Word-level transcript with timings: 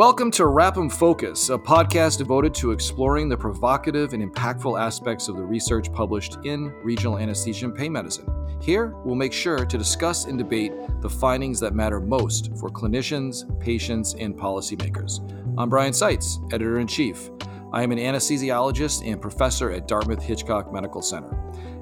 Welcome 0.00 0.30
to 0.30 0.44
RAPM 0.44 0.90
Focus, 0.90 1.50
a 1.50 1.58
podcast 1.58 2.16
devoted 2.16 2.54
to 2.54 2.70
exploring 2.70 3.28
the 3.28 3.36
provocative 3.36 4.14
and 4.14 4.22
impactful 4.22 4.80
aspects 4.80 5.28
of 5.28 5.36
the 5.36 5.42
research 5.42 5.92
published 5.92 6.38
in 6.42 6.72
regional 6.82 7.18
anesthesia 7.18 7.66
and 7.66 7.74
pain 7.74 7.92
medicine. 7.92 8.26
Here, 8.62 8.94
we'll 9.04 9.14
make 9.14 9.34
sure 9.34 9.66
to 9.66 9.76
discuss 9.76 10.24
and 10.24 10.38
debate 10.38 10.72
the 11.02 11.10
findings 11.10 11.60
that 11.60 11.74
matter 11.74 12.00
most 12.00 12.56
for 12.56 12.70
clinicians, 12.70 13.44
patients, 13.60 14.14
and 14.18 14.34
policymakers. 14.34 15.20
I'm 15.58 15.68
Brian 15.68 15.92
Sites, 15.92 16.38
editor 16.50 16.78
in 16.78 16.86
chief. 16.86 17.28
I 17.70 17.82
am 17.82 17.92
an 17.92 17.98
anesthesiologist 17.98 19.06
and 19.06 19.20
professor 19.20 19.70
at 19.70 19.86
Dartmouth 19.86 20.22
Hitchcock 20.22 20.72
Medical 20.72 21.02
Center. 21.02 21.28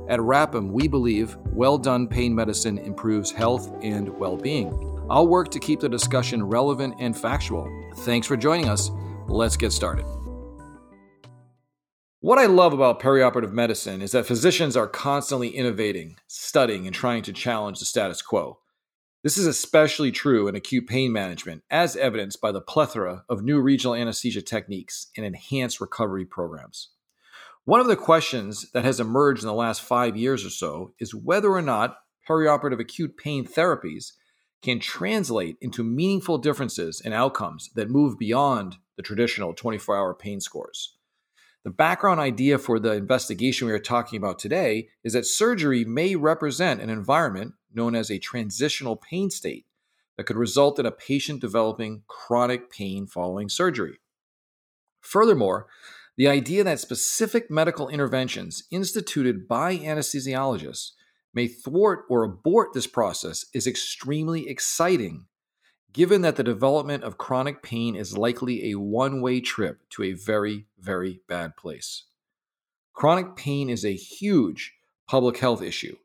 At 0.09 0.19
RAPM, 0.19 0.73
we 0.73 0.89
believe 0.89 1.37
well 1.53 1.79
done 1.79 2.09
pain 2.09 2.35
medicine 2.35 2.79
improves 2.79 3.31
health 3.31 3.73
and 3.81 4.09
well 4.19 4.37
being. 4.37 4.98
I'll 5.11 5.27
work 5.27 5.51
to 5.53 5.59
keep 5.59 5.81
the 5.81 5.89
discussion 5.89 6.43
relevant 6.43 6.97
and 6.99 7.17
factual. 7.17 7.67
Thanks 7.99 8.27
for 8.27 8.37
joining 8.37 8.69
us. 8.69 8.91
Let's 9.27 9.57
get 9.57 9.73
started. 9.73 10.05
What 12.21 12.39
I 12.39 12.45
love 12.45 12.75
about 12.75 13.01
perioperative 13.01 13.53
medicine 13.53 14.03
is 14.03 14.13
that 14.13 14.27
physicians 14.27 14.77
are 14.77 14.87
constantly 14.87 15.49
innovating, 15.49 16.17
studying, 16.27 16.87
and 16.87 16.95
trying 16.95 17.23
to 17.23 17.33
challenge 17.33 17.79
the 17.79 17.87
status 17.87 18.21
quo. 18.21 18.59
This 19.23 19.39
is 19.39 19.47
especially 19.47 20.13
true 20.13 20.47
in 20.47 20.55
acute 20.55 20.87
pain 20.87 21.11
management, 21.11 21.63
as 21.71 21.97
evidenced 21.97 22.43
by 22.43 22.53
the 22.53 22.61
plethora 22.61 23.25
of 23.31 23.43
new 23.43 23.61
regional 23.61 23.95
anesthesia 23.95 24.43
techniques 24.43 25.07
and 25.17 25.25
enhanced 25.25 25.81
recovery 25.81 26.27
programs. 26.27 26.91
One 27.65 27.81
of 27.81 27.87
the 27.87 27.97
questions 27.97 28.71
that 28.73 28.85
has 28.85 29.01
emerged 29.01 29.43
in 29.43 29.47
the 29.47 29.55
last 29.55 29.81
five 29.81 30.19
years 30.19 30.45
or 30.45 30.51
so 30.51 30.93
is 30.99 31.15
whether 31.15 31.51
or 31.51 31.63
not 31.63 31.97
perioperative 32.29 32.81
acute 32.81 33.17
pain 33.17 33.47
therapies 33.47 34.13
can 34.63 34.81
translate 34.81 35.57
into 35.61 35.85
meaningful 35.85 36.39
differences 36.39 37.01
in 37.01 37.13
outcomes 37.13 37.71
that 37.75 37.91
move 37.91 38.19
beyond 38.19 38.77
the 38.97 39.03
traditional 39.03 39.55
24 39.55 39.97
hour 39.97 40.15
pain 40.15 40.41
scores. 40.41 40.97
The 41.65 41.71
background 41.71 42.21
idea 42.21 42.59
for 42.59 42.79
the 42.79 42.93
investigation 42.93 43.67
we 43.67 43.73
are 43.73 43.79
talking 43.79 44.17
about 44.17 44.39
today 44.39 44.89
is 45.05 45.13
that 45.13 45.27
surgery 45.27 45.85
may 45.85 46.17
represent 46.17 46.81
an 46.81 46.91
environment 46.91 47.55
known 47.73 47.95
as 47.95 48.11
a 48.11 48.19
transitional 48.19 48.97
pain 48.97 49.31
state 49.31 49.67
that 50.17 50.25
could 50.25 50.37
result 50.37 50.79
in 50.79 50.87
a 50.87 50.91
patient 50.91 51.41
developing 51.41 52.03
chronic 52.09 52.71
pain 52.71 53.07
following 53.07 53.49
surgery. 53.49 53.99
Furthermore, 55.01 55.67
the 56.17 56.29
idea 56.29 56.65
that 56.65 56.81
specific 56.81 57.51
medical 57.51 57.89
interventions 57.89 58.65
instituted 58.71 59.47
by 59.47 59.77
anesthesiologists 59.77 60.91
may 61.35 61.47
thwart 61.47 62.05
or 62.09 62.25
abort 62.25 62.73
this 62.73 62.87
process 62.87 63.47
is 63.55 63.67
extremely 63.67 64.49
exciting, 64.49 65.27
given 65.93 66.23
that 66.23 66.37
the 66.37 66.43
development 66.43 67.05
of 67.05 67.19
chronic 67.19 67.63
pain 67.63 67.95
is 67.95 68.19
likely 68.19 68.71
a 68.71 68.79
one 68.79 69.21
way 69.21 69.41
trip 69.41 69.81
to 69.91 70.03
a 70.03 70.13
very, 70.13 70.67
very 70.79 71.21
bad 71.29 71.57
place. 71.57 72.05
Chronic 72.93 73.37
pain 73.37 73.71
is 73.71 73.85
a 73.85 73.95
huge 73.95 74.75
public 75.07 75.39
health 75.39 75.63
issue, 75.63 75.97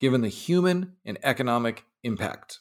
given 0.00 0.20
the 0.20 0.28
human 0.28 0.94
and 1.04 1.18
economic 1.22 1.84
impact. 2.02 2.60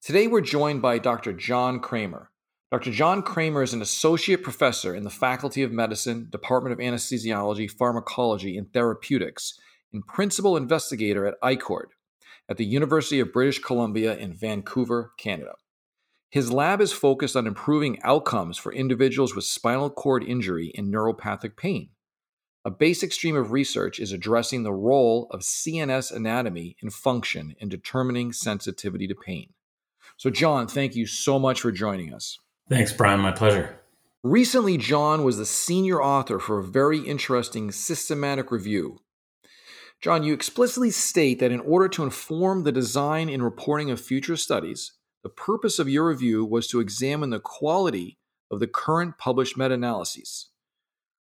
Today, 0.00 0.28
we're 0.28 0.40
joined 0.40 0.80
by 0.80 0.98
Dr. 0.98 1.32
John 1.32 1.80
Kramer. 1.80 2.30
Dr. 2.70 2.92
John 2.92 3.22
Kramer 3.22 3.62
is 3.62 3.72
an 3.72 3.82
associate 3.82 4.44
professor 4.44 4.94
in 4.94 5.02
the 5.02 5.10
Faculty 5.10 5.62
of 5.62 5.72
Medicine, 5.72 6.28
Department 6.30 6.72
of 6.72 6.78
Anesthesiology, 6.78 7.68
Pharmacology, 7.68 8.56
and 8.56 8.72
Therapeutics 8.72 9.58
and 9.92 10.06
principal 10.06 10.56
investigator 10.56 11.26
at 11.26 11.40
ICORD 11.42 11.88
at 12.48 12.56
the 12.56 12.64
University 12.64 13.20
of 13.20 13.32
British 13.32 13.58
Columbia 13.58 14.16
in 14.16 14.32
Vancouver, 14.32 15.12
Canada. 15.18 15.54
His 16.30 16.52
lab 16.52 16.80
is 16.80 16.92
focused 16.92 17.36
on 17.36 17.46
improving 17.46 17.98
outcomes 18.02 18.58
for 18.58 18.72
individuals 18.72 19.34
with 19.34 19.44
spinal 19.44 19.90
cord 19.90 20.22
injury 20.22 20.72
and 20.76 20.92
neuropathic 20.92 21.56
pain. 21.56 21.90
A 22.64 22.70
basic 22.70 23.12
stream 23.12 23.36
of 23.36 23.52
research 23.52 23.98
is 23.98 24.12
addressing 24.12 24.62
the 24.62 24.72
role 24.72 25.26
of 25.30 25.40
CNS 25.40 26.14
anatomy 26.14 26.76
and 26.82 26.92
function 26.92 27.54
in 27.58 27.68
determining 27.68 28.32
sensitivity 28.32 29.06
to 29.06 29.14
pain. 29.14 29.54
So, 30.18 30.28
John, 30.28 30.66
thank 30.66 30.94
you 30.94 31.06
so 31.06 31.38
much 31.38 31.60
for 31.60 31.72
joining 31.72 32.12
us. 32.12 32.38
Thanks, 32.68 32.92
Brian. 32.92 33.20
My 33.20 33.32
pleasure. 33.32 33.80
Recently, 34.22 34.76
John 34.76 35.22
was 35.22 35.38
the 35.38 35.46
senior 35.46 36.02
author 36.02 36.38
for 36.38 36.58
a 36.58 36.64
very 36.64 36.98
interesting 36.98 37.70
systematic 37.70 38.50
review 38.50 39.00
John, 40.00 40.22
you 40.22 40.32
explicitly 40.32 40.90
state 40.90 41.40
that 41.40 41.50
in 41.50 41.60
order 41.60 41.88
to 41.88 42.04
inform 42.04 42.62
the 42.62 42.72
design 42.72 43.28
and 43.28 43.42
reporting 43.42 43.90
of 43.90 44.00
future 44.00 44.36
studies, 44.36 44.92
the 45.24 45.28
purpose 45.28 45.80
of 45.80 45.88
your 45.88 46.08
review 46.08 46.44
was 46.44 46.68
to 46.68 46.78
examine 46.78 47.30
the 47.30 47.40
quality 47.40 48.18
of 48.50 48.60
the 48.60 48.68
current 48.68 49.18
published 49.18 49.56
meta 49.56 49.74
analyses. 49.74 50.50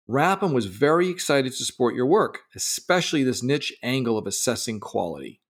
RAPM 0.08 0.52
was 0.52 0.66
very 0.66 1.08
excited 1.08 1.52
to 1.52 1.64
support 1.64 1.94
your 1.94 2.06
work, 2.06 2.40
especially 2.54 3.22
this 3.22 3.42
niche 3.42 3.74
angle 3.82 4.18
of 4.18 4.26
assessing 4.26 4.80
quality. 4.80 5.40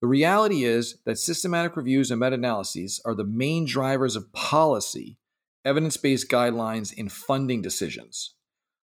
The 0.00 0.08
reality 0.08 0.64
is 0.64 0.98
that 1.06 1.18
systematic 1.18 1.76
reviews 1.76 2.10
and 2.10 2.20
meta 2.20 2.34
analyses 2.34 3.00
are 3.04 3.14
the 3.14 3.24
main 3.24 3.64
drivers 3.64 4.14
of 4.14 4.32
policy, 4.32 5.18
evidence 5.64 5.96
based 5.96 6.28
guidelines, 6.28 6.96
and 6.96 7.10
funding 7.10 7.62
decisions. 7.62 8.34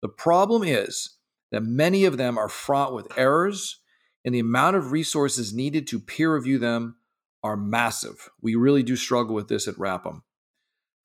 The 0.01 0.09
problem 0.09 0.63
is 0.63 1.16
that 1.51 1.63
many 1.63 2.05
of 2.05 2.17
them 2.17 2.37
are 2.37 2.49
fraught 2.49 2.93
with 2.93 3.17
errors, 3.17 3.79
and 4.25 4.33
the 4.33 4.39
amount 4.39 4.75
of 4.75 4.91
resources 4.91 5.53
needed 5.53 5.87
to 5.87 5.99
peer 5.99 6.33
review 6.33 6.59
them 6.59 6.97
are 7.43 7.57
massive. 7.57 8.29
We 8.41 8.55
really 8.55 8.83
do 8.83 8.95
struggle 8.95 9.35
with 9.35 9.47
this 9.47 9.67
at 9.67 9.75
RAPM. 9.75 10.21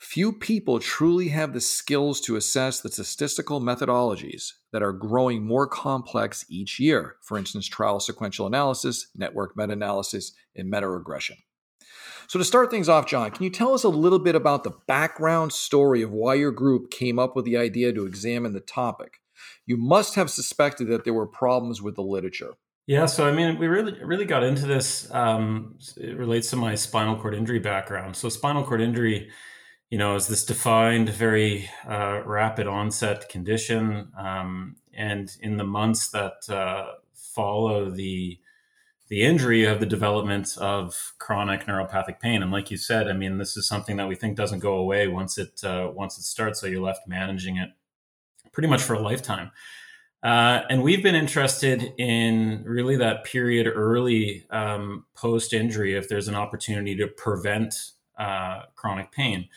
Few 0.03 0.33
people 0.33 0.81
truly 0.81 1.29
have 1.29 1.53
the 1.53 1.61
skills 1.61 2.21
to 2.23 2.35
assess 2.35 2.81
the 2.81 2.91
statistical 2.91 3.61
methodologies 3.61 4.51
that 4.73 4.83
are 4.83 4.93
growing 4.93 5.47
more 5.47 5.69
complex 5.69 6.45
each 6.49 6.81
year. 6.81 7.17
For 7.23 7.39
instance, 7.39 7.69
trial 7.69 8.01
sequential 8.01 8.49
analysis, 8.49 9.07
network 9.15 9.57
meta 9.57 9.75
analysis, 9.75 10.33
and 10.57 10.69
meta 10.69 10.89
regression. 10.89 11.37
So, 12.27 12.41
to 12.41 12.45
start 12.45 12.69
things 12.69 12.89
off, 12.89 13.07
John, 13.07 13.31
can 13.31 13.45
you 13.45 13.51
tell 13.51 13.75
us 13.75 13.85
a 13.85 13.89
little 13.89 14.19
bit 14.19 14.35
about 14.35 14.65
the 14.65 14.77
background 14.89 15.53
story 15.53 16.03
of 16.03 16.11
why 16.11 16.35
your 16.35 16.51
group 16.51 16.91
came 16.91 17.21
up 17.21 17.37
with 17.37 17.45
the 17.45 17.57
idea 17.57 17.93
to 17.93 18.05
examine 18.05 18.55
the 18.55 18.61
topic? 18.61 19.22
You 19.67 19.77
must 19.77 20.15
have 20.15 20.31
suspected 20.31 20.89
that 20.89 21.05
there 21.05 21.15
were 21.15 21.27
problems 21.27 21.81
with 21.81 21.97
the 21.97 22.03
literature. 22.03 22.55
Yeah, 22.87 23.07
so 23.07 23.29
I 23.29 23.33
mean, 23.33 23.59
we 23.59 23.69
really 23.69 23.95
really 24.03 24.25
got 24.25 24.43
into 24.43 24.67
this. 24.67 25.13
Um, 25.13 25.79
it 25.97 26.17
relates 26.17 26.51
to 26.51 26.57
my 26.57 26.75
spinal 26.75 27.17
cord 27.17 27.35
injury 27.35 27.61
background. 27.61 28.17
So, 28.17 28.29
spinal 28.29 28.65
cord 28.65 28.81
injury, 28.81 29.31
you 29.89 29.99
know, 29.99 30.17
is 30.17 30.27
this 30.27 30.45
defined, 30.45 31.09
very 31.11 31.71
uh, 31.89 32.23
rapid 32.25 32.67
onset 32.67 33.29
condition, 33.29 34.11
um, 34.19 34.77
and 34.93 35.31
in 35.41 35.59
the 35.59 35.65
months 35.65 36.09
that 36.11 36.49
uh, 36.49 36.95
follow 37.15 37.89
the 37.89 38.39
the 39.09 39.23
injury 39.23 39.65
of 39.65 39.79
the 39.79 39.87
development 39.87 40.57
of 40.59 41.13
chronic 41.19 41.67
neuropathic 41.67 42.19
pain. 42.19 42.43
And 42.43 42.51
like 42.51 42.71
you 42.71 42.79
said, 42.79 43.09
I 43.09 43.13
mean, 43.13 43.39
this 43.39 43.57
is 43.59 43.69
something 43.69 43.99
that 43.99 44.09
we 44.09 44.15
think 44.15 44.37
doesn't 44.37 44.61
go 44.61 44.75
away 44.75 45.07
once 45.07 45.39
it 45.39 45.63
uh, 45.63 45.91
once 45.95 46.19
it 46.19 46.23
starts. 46.23 46.61
So 46.61 46.67
you're 46.67 46.83
left 46.83 47.07
managing 47.07 47.59
it 47.59 47.71
pretty 48.53 48.69
much 48.69 48.83
for 48.83 48.95
a 48.95 49.01
lifetime. 49.01 49.51
Uh, 50.23 50.63
and 50.71 50.83
we've 50.83 51.03
been 51.03 51.17
interested 51.17 51.93
in 51.99 52.63
really 52.65 52.97
that 52.97 53.25
period 53.25 53.67
early 53.67 54.47
um, 54.51 55.05
post 55.15 55.53
injury 55.53 55.97
if 55.97 56.09
there's 56.09 56.29
an 56.29 56.37
opportunity 56.37 56.95
to 56.95 57.09
prevent 57.09 57.75
uh, 58.19 58.63
chronic 58.77 59.11
pain. 59.11 59.49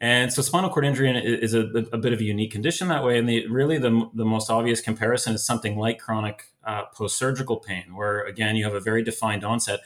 And 0.00 0.32
so 0.32 0.40
spinal 0.40 0.70
cord 0.70 0.86
injury 0.86 1.10
is 1.14 1.52
a, 1.52 1.60
a, 1.92 1.98
bit 1.98 2.14
of 2.14 2.20
a 2.20 2.24
unique 2.24 2.50
condition 2.50 2.88
that 2.88 3.04
way. 3.04 3.18
And 3.18 3.28
the, 3.28 3.46
really 3.48 3.76
the, 3.76 4.08
the 4.14 4.24
most 4.24 4.50
obvious 4.50 4.80
comparison 4.80 5.34
is 5.34 5.44
something 5.44 5.76
like 5.76 5.98
chronic 5.98 6.46
uh, 6.64 6.86
post 6.86 7.18
surgical 7.18 7.58
pain, 7.58 7.94
where 7.94 8.24
again, 8.24 8.56
you 8.56 8.64
have 8.64 8.74
a 8.74 8.80
very 8.80 9.04
defined 9.04 9.44
onset. 9.44 9.80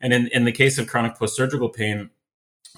And 0.00 0.12
in, 0.12 0.28
in 0.28 0.44
the 0.44 0.52
case 0.52 0.78
of 0.78 0.86
chronic 0.86 1.16
post 1.16 1.34
surgical 1.34 1.68
pain, 1.68 2.10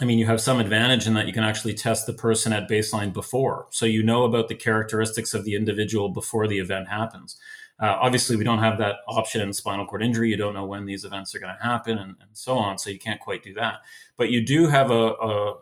I 0.00 0.04
mean, 0.04 0.18
you 0.18 0.26
have 0.26 0.40
some 0.40 0.60
advantage 0.60 1.06
in 1.06 1.14
that 1.14 1.26
you 1.26 1.32
can 1.32 1.44
actually 1.44 1.74
test 1.74 2.06
the 2.06 2.12
person 2.12 2.52
at 2.52 2.68
baseline 2.68 3.12
before. 3.12 3.66
So 3.70 3.84
you 3.84 4.02
know 4.02 4.24
about 4.24 4.48
the 4.48 4.54
characteristics 4.54 5.34
of 5.34 5.44
the 5.44 5.54
individual 5.54 6.08
before 6.08 6.46
the 6.46 6.58
event 6.58 6.88
happens. 6.88 7.36
Uh, 7.80 7.96
obviously, 8.00 8.36
we 8.36 8.44
don't 8.44 8.58
have 8.58 8.78
that 8.78 8.96
option 9.06 9.40
in 9.40 9.52
spinal 9.52 9.86
cord 9.86 10.02
injury. 10.02 10.30
You 10.30 10.36
don't 10.36 10.54
know 10.54 10.66
when 10.66 10.84
these 10.84 11.04
events 11.04 11.34
are 11.34 11.38
going 11.38 11.54
to 11.54 11.62
happen 11.62 11.98
and, 11.98 12.16
and, 12.20 12.30
so 12.32 12.56
on. 12.58 12.76
So 12.76 12.90
you 12.90 12.98
can't 12.98 13.20
quite 13.20 13.42
do 13.42 13.54
that. 13.54 13.82
But 14.16 14.30
you 14.30 14.44
do 14.44 14.66
have 14.66 14.90
a, 14.90 15.12
a, 15.12 15.54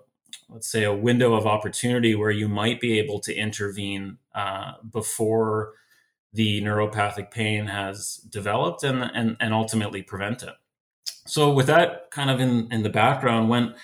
let's 0.48 0.70
say, 0.70 0.84
a 0.84 0.94
window 0.94 1.34
of 1.34 1.46
opportunity 1.46 2.14
where 2.14 2.30
you 2.30 2.48
might 2.48 2.80
be 2.80 2.98
able 2.98 3.20
to 3.20 3.34
intervene 3.34 4.16
uh, 4.34 4.72
before 4.90 5.74
the 6.32 6.62
neuropathic 6.62 7.30
pain 7.30 7.66
has 7.66 8.16
developed 8.30 8.82
and, 8.82 9.02
and, 9.02 9.36
and 9.40 9.52
ultimately 9.52 10.02
prevent 10.02 10.42
it. 10.42 10.54
So 11.26 11.52
with 11.52 11.66
that 11.66 12.10
kind 12.10 12.30
of 12.30 12.40
in, 12.40 12.70
in 12.72 12.82
the 12.82 12.90
background, 12.90 13.48
when 13.48 13.74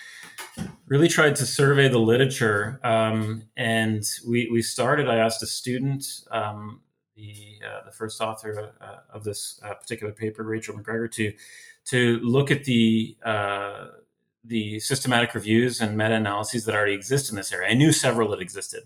really 0.87 1.09
tried 1.09 1.37
to 1.37 1.47
survey 1.47 1.89
the 1.89 1.99
literature. 1.99 2.81
Um, 2.83 3.45
and 3.57 4.05
we, 4.27 4.49
we 4.51 4.63
started, 4.63 5.09
I 5.09 5.17
asked 5.17 5.43
a 5.43 5.47
student, 5.47 6.05
um, 6.31 6.81
the, 7.17 7.61
uh, 7.67 7.85
the 7.85 7.93
first 7.93 8.21
author 8.21 8.73
uh, 8.81 8.97
of 9.13 9.25
this 9.25 9.61
uh, 9.65 9.75
particular 9.75 10.13
paper, 10.13 10.43
Rachel 10.43 10.77
McGregor, 10.77 11.11
to, 11.13 11.33
to 11.87 12.19
look 12.21 12.51
at 12.51 12.65
the, 12.65 13.17
uh, 13.25 13.87
the 14.45 14.81
systematic 14.81 15.35
reviews 15.35 15.81
and 15.81 15.97
meta 15.97 16.15
analyses 16.15 16.65
that 16.65 16.75
already 16.75 16.95
exist 16.95 17.31
in 17.31 17.37
this 17.37 17.53
area. 17.53 17.71
I 17.71 17.75
knew 17.75 17.93
several 17.93 18.29
that 18.31 18.41
existed, 18.41 18.83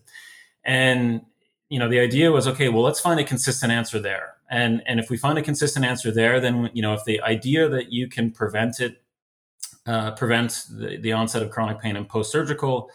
and 0.64 1.22
you 1.68 1.78
know 1.78 1.88
the 1.88 2.00
idea 2.00 2.30
was 2.30 2.46
okay. 2.46 2.68
Well, 2.68 2.82
let's 2.82 3.00
find 3.00 3.18
a 3.18 3.24
consistent 3.24 3.72
answer 3.72 3.98
there, 3.98 4.34
and 4.50 4.82
and 4.86 5.00
if 5.00 5.10
we 5.10 5.16
find 5.16 5.38
a 5.38 5.42
consistent 5.42 5.84
answer 5.84 6.10
there, 6.10 6.40
then 6.40 6.70
you 6.74 6.82
know 6.82 6.94
if 6.94 7.04
the 7.04 7.20
idea 7.22 7.68
that 7.68 7.92
you 7.92 8.08
can 8.08 8.30
prevent 8.30 8.80
it, 8.80 9.02
uh, 9.86 10.12
prevent 10.12 10.64
the, 10.70 10.98
the 10.98 11.12
onset 11.12 11.42
of 11.42 11.50
chronic 11.50 11.80
pain 11.80 11.96
in 11.96 12.04
post 12.04 12.32
surgical 12.32 12.90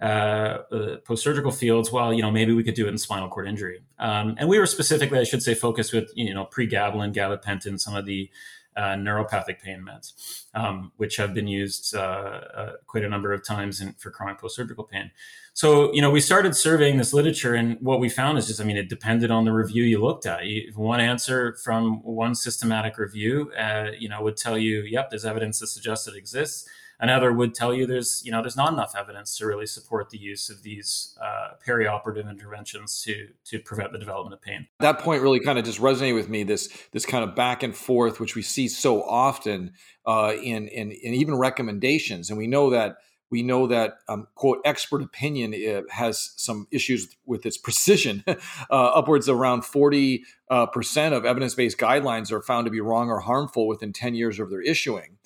uh, 0.00 0.62
uh, 0.72 0.96
post-surgical 1.04 1.50
fields, 1.50 1.92
well, 1.92 2.10
you 2.10 2.22
know, 2.22 2.30
maybe 2.30 2.54
we 2.54 2.64
could 2.64 2.74
do 2.74 2.86
it 2.86 2.88
in 2.88 2.96
spinal 2.96 3.28
cord 3.28 3.46
injury. 3.46 3.82
Um, 3.98 4.34
and 4.38 4.48
we 4.48 4.58
were 4.58 4.64
specifically, 4.64 5.18
I 5.18 5.24
should 5.24 5.42
say, 5.42 5.54
focused 5.54 5.92
with, 5.92 6.10
you 6.14 6.32
know, 6.32 6.46
pregabalin, 6.46 7.12
gabapentin, 7.12 7.78
some 7.78 7.94
of 7.94 8.06
the 8.06 8.30
uh, 8.76 8.94
neuropathic 8.94 9.60
pain 9.60 9.84
meds, 9.88 10.12
um, 10.54 10.92
which 10.96 11.16
have 11.16 11.34
been 11.34 11.46
used 11.46 11.94
uh, 11.94 11.98
uh, 11.98 12.72
quite 12.86 13.04
a 13.04 13.08
number 13.08 13.32
of 13.32 13.44
times 13.44 13.80
in, 13.80 13.92
for 13.94 14.10
chronic 14.10 14.38
post-surgical 14.38 14.84
pain. 14.84 15.10
So, 15.52 15.92
you 15.92 16.00
know, 16.00 16.10
we 16.10 16.20
started 16.20 16.54
surveying 16.56 16.96
this 16.96 17.12
literature, 17.12 17.54
and 17.54 17.76
what 17.80 18.00
we 18.00 18.08
found 18.08 18.38
is 18.38 18.46
just, 18.46 18.60
I 18.60 18.64
mean, 18.64 18.76
it 18.76 18.88
depended 18.88 19.30
on 19.30 19.44
the 19.44 19.52
review 19.52 19.82
you 19.82 20.00
looked 20.00 20.26
at. 20.26 20.46
You, 20.46 20.72
one 20.74 21.00
answer 21.00 21.56
from 21.64 22.02
one 22.02 22.34
systematic 22.34 22.98
review, 22.98 23.52
uh, 23.58 23.88
you 23.98 24.08
know, 24.08 24.22
would 24.22 24.36
tell 24.36 24.56
you, 24.56 24.82
yep, 24.82 25.10
there's 25.10 25.24
evidence 25.24 25.58
that 25.58 25.66
suggests 25.66 26.06
it 26.06 26.14
exists 26.14 26.68
Another 27.00 27.32
would 27.32 27.54
tell 27.54 27.72
you 27.72 27.86
there's 27.86 28.22
you 28.24 28.30
know 28.30 28.42
there's 28.42 28.56
not 28.56 28.72
enough 28.72 28.94
evidence 28.94 29.36
to 29.38 29.46
really 29.46 29.66
support 29.66 30.10
the 30.10 30.18
use 30.18 30.50
of 30.50 30.62
these 30.62 31.16
uh, 31.20 31.54
perioperative 31.66 32.28
interventions 32.28 33.02
to 33.02 33.28
to 33.46 33.58
prevent 33.58 33.92
the 33.92 33.98
development 33.98 34.34
of 34.34 34.42
pain. 34.42 34.68
That 34.80 34.98
point 34.98 35.22
really 35.22 35.40
kind 35.40 35.58
of 35.58 35.64
just 35.64 35.80
resonated 35.80 36.14
with 36.14 36.28
me. 36.28 36.42
This 36.42 36.68
this 36.92 37.06
kind 37.06 37.24
of 37.24 37.34
back 37.34 37.62
and 37.62 37.74
forth, 37.74 38.20
which 38.20 38.36
we 38.36 38.42
see 38.42 38.68
so 38.68 39.02
often 39.02 39.72
uh, 40.06 40.34
in, 40.42 40.68
in 40.68 40.92
in 40.92 41.14
even 41.14 41.36
recommendations, 41.36 42.28
and 42.28 42.38
we 42.38 42.46
know 42.46 42.68
that 42.70 42.96
we 43.30 43.42
know 43.42 43.66
that 43.68 43.98
um, 44.08 44.26
quote 44.34 44.58
expert 44.64 45.02
opinion 45.02 45.54
uh, 45.54 45.82
has 45.90 46.34
some 46.36 46.66
issues 46.70 47.16
with 47.24 47.46
its 47.46 47.56
precision 47.66 48.24
uh, 48.26 48.34
upwards 48.70 49.28
around 49.28 49.64
40 49.64 50.24
uh, 50.50 50.66
percent 50.66 51.14
of 51.14 51.24
evidence-based 51.24 51.78
guidelines 51.78 52.32
are 52.32 52.42
found 52.42 52.66
to 52.66 52.70
be 52.70 52.80
wrong 52.80 53.08
or 53.08 53.20
harmful 53.20 53.66
within 53.68 53.92
10 53.92 54.14
years 54.14 54.38
of 54.38 54.50
their 54.50 54.60
issuing 54.60 55.16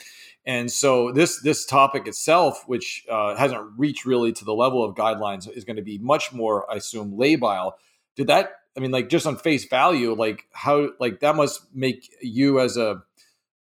and 0.46 0.70
so 0.70 1.11
this 1.11 1.41
this 1.41 1.64
topic 1.64 2.06
itself, 2.06 2.64
which 2.67 3.05
uh, 3.11 3.35
hasn't 3.37 3.62
reached 3.79 4.05
really 4.05 4.32
to 4.32 4.44
the 4.44 4.52
level 4.52 4.85
of 4.85 4.94
guidelines, 4.94 5.50
is 5.50 5.64
going 5.64 5.76
to 5.76 5.82
be 5.82 5.99
much 5.99 6.32
more, 6.32 6.70
I 6.70 6.76
assume, 6.76 7.17
labile. 7.17 7.73
Did 8.17 8.26
that? 8.26 8.52
I 8.76 8.81
mean, 8.81 8.91
like 8.91 9.08
just 9.08 9.26
on 9.26 9.37
face 9.37 9.64
value, 9.64 10.14
like 10.14 10.44
how 10.52 10.91
like 11.00 11.20
that 11.20 11.37
must 11.37 11.75
make 11.75 12.11
you 12.20 12.61
as 12.61 12.76
a 12.76 13.02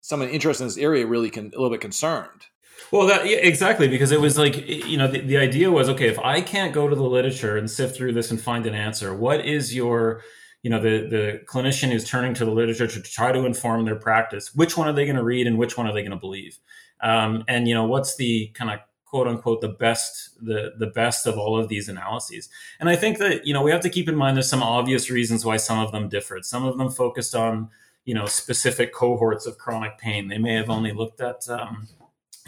someone 0.01 0.29
interested 0.29 0.65
in 0.65 0.69
this 0.69 0.79
area 0.79 1.07
really 1.07 1.31
a 1.35 1.41
little 1.41 1.71
bit 1.71 1.81
concerned. 1.81 2.47
Well, 2.93 3.09
that 3.09 3.29
yeah, 3.29 3.39
exactly 3.39 3.89
because 3.89 4.13
it 4.13 4.21
was 4.21 4.39
like 4.39 4.67
you 4.69 4.97
know 4.97 5.09
the, 5.09 5.21
the 5.21 5.37
idea 5.37 5.71
was 5.73 5.89
okay 5.89 6.09
if 6.09 6.19
I 6.21 6.41
can't 6.41 6.73
go 6.73 6.89
to 6.89 6.95
the 6.95 7.03
literature 7.03 7.57
and 7.57 7.69
sift 7.69 7.97
through 7.97 8.13
this 8.13 8.31
and 8.31 8.41
find 8.41 8.67
an 8.67 8.75
answer, 8.75 9.13
what 9.15 9.45
is 9.45 9.75
your 9.75 10.23
you 10.69 10.75
know 10.75 10.83
the 10.83 11.09
the 11.09 11.41
clinician 11.47 11.95
is 11.95 12.05
turning 12.05 12.35
to 12.35 12.45
the 12.45 12.51
literature 12.51 12.87
to 12.87 13.01
try 13.01 13.33
to 13.33 13.47
inform 13.47 13.87
their 13.87 13.97
practice. 13.97 14.55
Which 14.55 14.77
one 14.77 14.87
are 14.87 14.93
they 14.93 15.07
going 15.07 15.17
to 15.17 15.25
read 15.25 15.47
and 15.47 15.57
which 15.57 15.79
one 15.79 15.87
are 15.87 15.95
they 15.95 16.03
going 16.03 16.11
to 16.11 16.19
believe? 16.19 16.59
Um, 17.01 17.43
and 17.49 17.67
you 17.67 17.73
know 17.73 17.87
what's 17.87 18.17
the 18.17 18.49
kind 18.49 18.71
of 18.71 18.81
quote 19.07 19.27
unquote 19.27 19.63
the 19.63 19.71
best 19.71 20.37
the 20.45 20.75
the 20.79 20.89
best 20.89 21.27
of 21.27 21.39
all 21.39 21.59
of 21.59 21.69
these 21.69 21.89
analyses? 21.89 22.51
And 22.81 22.91
i 22.91 22.97
think 22.97 23.17
that 23.17 23.47
you 23.47 23.55
know 23.55 23.63
we 23.63 23.71
have 23.71 23.81
to 23.81 23.89
keep 23.89 24.11
in 24.11 24.15
mind 24.15 24.37
there's 24.37 24.51
some 24.51 24.63
obvious 24.63 25.09
reasons 25.09 25.43
why 25.43 25.57
some 25.57 25.79
of 25.79 25.91
them 25.91 26.11
differed. 26.11 26.45
Some 26.45 26.67
of 26.67 26.77
them 26.77 26.91
focused 26.91 27.35
on 27.35 27.71
you 28.05 28.13
know 28.13 28.27
specific 28.27 28.93
cohorts 28.93 29.47
of 29.47 29.57
chronic 29.57 29.97
pain. 29.97 30.29
They 30.29 30.37
may 30.37 30.53
have 30.53 30.69
only 30.69 30.93
looked 30.93 31.23
at 31.23 31.49
um, 31.49 31.89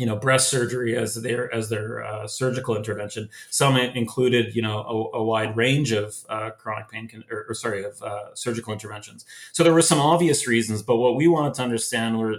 you 0.00 0.06
know 0.06 0.16
breast 0.16 0.48
surgery 0.48 0.96
as 0.96 1.16
their 1.16 1.54
as 1.54 1.68
their 1.68 2.02
uh, 2.02 2.26
surgical 2.26 2.74
intervention. 2.74 3.28
Some 3.50 3.76
included 3.76 4.56
you 4.56 4.62
know 4.62 5.10
a, 5.12 5.18
a 5.18 5.22
wide 5.22 5.54
range 5.56 5.92
of 5.92 6.16
uh, 6.30 6.50
chronic 6.50 6.88
pain 6.88 7.06
con- 7.06 7.24
or, 7.30 7.44
or, 7.50 7.54
sorry 7.54 7.84
of 7.84 8.02
uh, 8.02 8.34
surgical 8.34 8.72
interventions. 8.72 9.26
So 9.52 9.62
there 9.62 9.74
were 9.74 9.82
some 9.82 10.00
obvious 10.00 10.46
reasons, 10.46 10.82
but 10.82 10.96
what 10.96 11.16
we 11.16 11.28
wanted 11.28 11.52
to 11.54 11.62
understand 11.62 12.18
were 12.18 12.36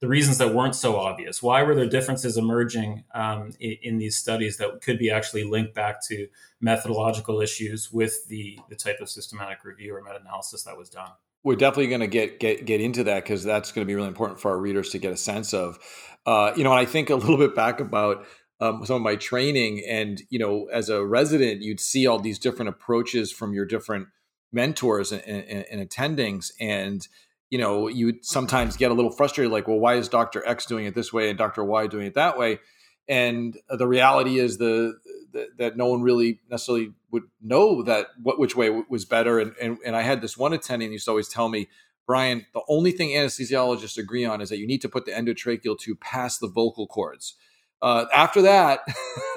the 0.00 0.08
reasons 0.08 0.38
that 0.38 0.52
weren't 0.52 0.74
so 0.74 0.96
obvious. 0.96 1.40
Why 1.40 1.62
were 1.62 1.76
there 1.76 1.88
differences 1.88 2.36
emerging 2.36 3.04
um, 3.14 3.52
in, 3.60 3.76
in, 3.82 3.98
these 3.98 4.16
studies 4.16 4.56
that 4.56 4.82
could 4.82 4.98
be 4.98 5.08
actually 5.08 5.44
linked 5.44 5.72
back 5.72 6.04
to 6.08 6.26
methodological 6.60 7.40
issues 7.40 7.92
with 7.92 8.26
the 8.26 8.58
the 8.68 8.76
type 8.76 9.00
of 9.00 9.08
systematic 9.08 9.64
review 9.64 9.94
or 9.94 10.02
meta 10.02 10.18
analysis 10.20 10.64
that 10.64 10.76
was 10.76 10.90
done? 10.90 11.10
we're 11.44 11.56
definitely 11.56 11.88
going 11.88 12.00
to 12.00 12.06
get 12.06 12.40
get 12.40 12.64
get 12.64 12.80
into 12.80 13.04
that 13.04 13.22
because 13.22 13.44
that's 13.44 13.70
going 13.70 13.86
to 13.86 13.88
be 13.88 13.94
really 13.94 14.08
important 14.08 14.40
for 14.40 14.50
our 14.50 14.58
readers 14.58 14.90
to 14.90 14.98
get 14.98 15.12
a 15.12 15.16
sense 15.16 15.54
of. 15.54 15.78
Uh, 16.26 16.52
you 16.56 16.64
know, 16.64 16.70
and 16.70 16.80
I 16.80 16.84
think 16.84 17.10
a 17.10 17.14
little 17.16 17.36
bit 17.36 17.54
back 17.54 17.80
about 17.80 18.26
um, 18.60 18.84
some 18.86 18.96
of 18.96 19.02
my 19.02 19.16
training, 19.16 19.84
and 19.88 20.22
you 20.30 20.38
know, 20.38 20.66
as 20.72 20.88
a 20.88 21.04
resident, 21.04 21.62
you'd 21.62 21.80
see 21.80 22.06
all 22.06 22.18
these 22.18 22.38
different 22.38 22.68
approaches 22.68 23.32
from 23.32 23.52
your 23.52 23.64
different 23.64 24.08
mentors 24.52 25.12
and, 25.12 25.22
and, 25.24 25.64
and 25.70 25.88
attendings, 25.88 26.52
and 26.60 27.06
you 27.50 27.58
know, 27.58 27.88
you 27.88 28.14
sometimes 28.22 28.76
get 28.76 28.90
a 28.90 28.94
little 28.94 29.10
frustrated, 29.10 29.52
like, 29.52 29.68
well, 29.68 29.78
why 29.78 29.94
is 29.94 30.08
Doctor 30.08 30.46
X 30.46 30.66
doing 30.66 30.86
it 30.86 30.94
this 30.94 31.12
way 31.12 31.28
and 31.28 31.38
Doctor 31.38 31.62
Y 31.62 31.86
doing 31.86 32.06
it 32.06 32.14
that 32.14 32.38
way? 32.38 32.58
And 33.06 33.56
the 33.68 33.86
reality 33.86 34.38
is 34.38 34.58
the 34.58 34.94
that, 35.32 35.58
that 35.58 35.76
no 35.76 35.86
one 35.86 36.02
really 36.02 36.40
necessarily 36.50 36.92
would 37.10 37.24
know 37.42 37.82
that 37.82 38.06
what 38.22 38.38
which 38.38 38.56
way 38.56 38.70
was 38.88 39.04
better. 39.04 39.38
And, 39.38 39.54
and 39.60 39.78
and 39.84 39.94
I 39.94 40.02
had 40.02 40.20
this 40.20 40.38
one 40.38 40.52
attending 40.52 40.90
used 40.92 41.04
to 41.04 41.10
always 41.10 41.28
tell 41.28 41.48
me, 41.48 41.68
Brian, 42.06 42.46
the 42.52 42.62
only 42.68 42.92
thing 42.92 43.10
anesthesiologists 43.10 43.96
agree 43.96 44.24
on 44.24 44.40
is 44.40 44.50
that 44.50 44.58
you 44.58 44.66
need 44.66 44.82
to 44.82 44.88
put 44.88 45.06
the 45.06 45.12
endotracheal 45.12 45.78
tube 45.78 46.00
past 46.00 46.40
the 46.40 46.48
vocal 46.48 46.86
cords. 46.86 47.34
Uh, 47.82 48.06
after 48.14 48.40
that, 48.42 48.80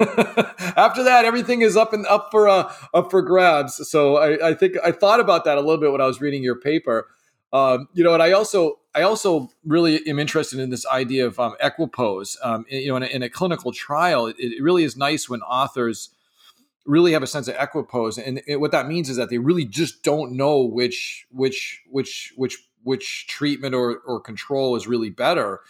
after 0.76 1.02
that, 1.02 1.24
everything 1.24 1.60
is 1.60 1.76
up 1.76 1.92
and 1.92 2.06
up 2.06 2.28
for 2.30 2.48
uh, 2.48 2.72
up 2.94 3.10
for 3.10 3.20
grabs. 3.20 3.88
So 3.90 4.16
I, 4.16 4.48
I 4.48 4.54
think 4.54 4.76
I 4.82 4.90
thought 4.90 5.20
about 5.20 5.44
that 5.44 5.58
a 5.58 5.60
little 5.60 5.78
bit 5.78 5.92
when 5.92 6.00
I 6.00 6.06
was 6.06 6.20
reading 6.20 6.42
your 6.42 6.58
paper. 6.58 7.08
Um, 7.52 7.88
you 7.92 8.04
know, 8.04 8.14
and 8.14 8.22
I 8.22 8.32
also 8.32 8.78
I 8.94 9.02
also 9.02 9.50
really 9.64 10.06
am 10.06 10.18
interested 10.18 10.58
in 10.60 10.70
this 10.70 10.86
idea 10.86 11.26
of 11.26 11.38
um, 11.38 11.56
equipoise. 11.60 12.36
Um, 12.42 12.64
you 12.68 12.88
know, 12.88 12.96
in 12.96 13.02
a, 13.02 13.06
in 13.06 13.22
a 13.22 13.28
clinical 13.28 13.70
trial, 13.70 14.26
it, 14.26 14.36
it, 14.38 14.62
really 14.62 14.82
is 14.82 14.96
nice 14.96 15.28
when 15.28 15.40
authors 15.42 16.10
really 16.86 17.12
have 17.12 17.22
a 17.22 17.26
sense 17.26 17.48
of 17.48 17.56
equipoise, 17.58 18.18
and 18.18 18.40
it, 18.46 18.56
what 18.56 18.72
that 18.72 18.88
means 18.88 19.08
is 19.08 19.16
that 19.16 19.30
they 19.30 19.38
really 19.38 19.64
just 19.64 20.02
don't 20.02 20.32
know 20.32 20.62
which 20.62 21.26
which 21.30 21.82
which 21.90 22.32
which 22.36 22.58
which 22.82 23.26
treatment 23.28 23.74
or, 23.74 23.98
or 24.06 24.20
control 24.20 24.76
is 24.76 24.86
really 24.86 25.10
better. 25.10 25.60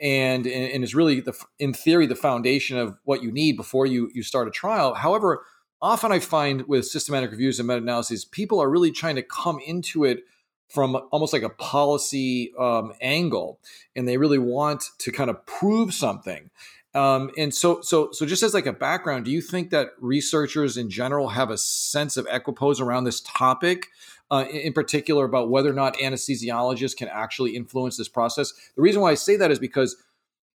And, 0.00 0.46
and 0.46 0.84
is 0.84 0.94
really 0.94 1.18
the 1.18 1.32
in 1.58 1.74
theory 1.74 2.06
the 2.06 2.14
foundation 2.14 2.78
of 2.78 2.96
what 3.02 3.20
you 3.20 3.32
need 3.32 3.56
before 3.56 3.84
you 3.84 4.12
you 4.14 4.22
start 4.22 4.46
a 4.46 4.50
trial. 4.52 4.94
However, 4.94 5.44
often 5.82 6.12
I 6.12 6.20
find 6.20 6.68
with 6.68 6.86
systematic 6.86 7.32
reviews 7.32 7.58
and 7.58 7.66
meta 7.66 7.78
analyses, 7.78 8.24
people 8.24 8.60
are 8.60 8.70
really 8.70 8.92
trying 8.92 9.16
to 9.16 9.22
come 9.22 9.58
into 9.66 10.04
it 10.04 10.20
from 10.68 10.94
almost 11.10 11.32
like 11.32 11.42
a 11.42 11.48
policy 11.48 12.52
um, 12.58 12.92
angle, 13.00 13.58
and 13.96 14.06
they 14.06 14.18
really 14.18 14.38
want 14.38 14.84
to 14.98 15.10
kind 15.10 15.30
of 15.30 15.44
prove 15.46 15.92
something. 15.92 16.50
Um, 16.98 17.30
and 17.38 17.54
so, 17.54 17.80
so, 17.80 18.10
so, 18.10 18.26
just 18.26 18.42
as 18.42 18.54
like 18.54 18.66
a 18.66 18.72
background, 18.72 19.24
do 19.24 19.30
you 19.30 19.40
think 19.40 19.70
that 19.70 19.90
researchers 20.00 20.76
in 20.76 20.90
general 20.90 21.28
have 21.28 21.48
a 21.48 21.56
sense 21.56 22.16
of 22.16 22.26
equipoise 22.28 22.80
around 22.80 23.04
this 23.04 23.20
topic, 23.20 23.86
uh, 24.32 24.46
in 24.50 24.72
particular 24.72 25.24
about 25.24 25.48
whether 25.48 25.70
or 25.70 25.74
not 25.74 25.96
anesthesiologists 25.98 26.96
can 26.96 27.06
actually 27.06 27.54
influence 27.54 27.96
this 27.96 28.08
process? 28.08 28.52
The 28.74 28.82
reason 28.82 29.00
why 29.00 29.12
I 29.12 29.14
say 29.14 29.36
that 29.36 29.52
is 29.52 29.60
because 29.60 29.94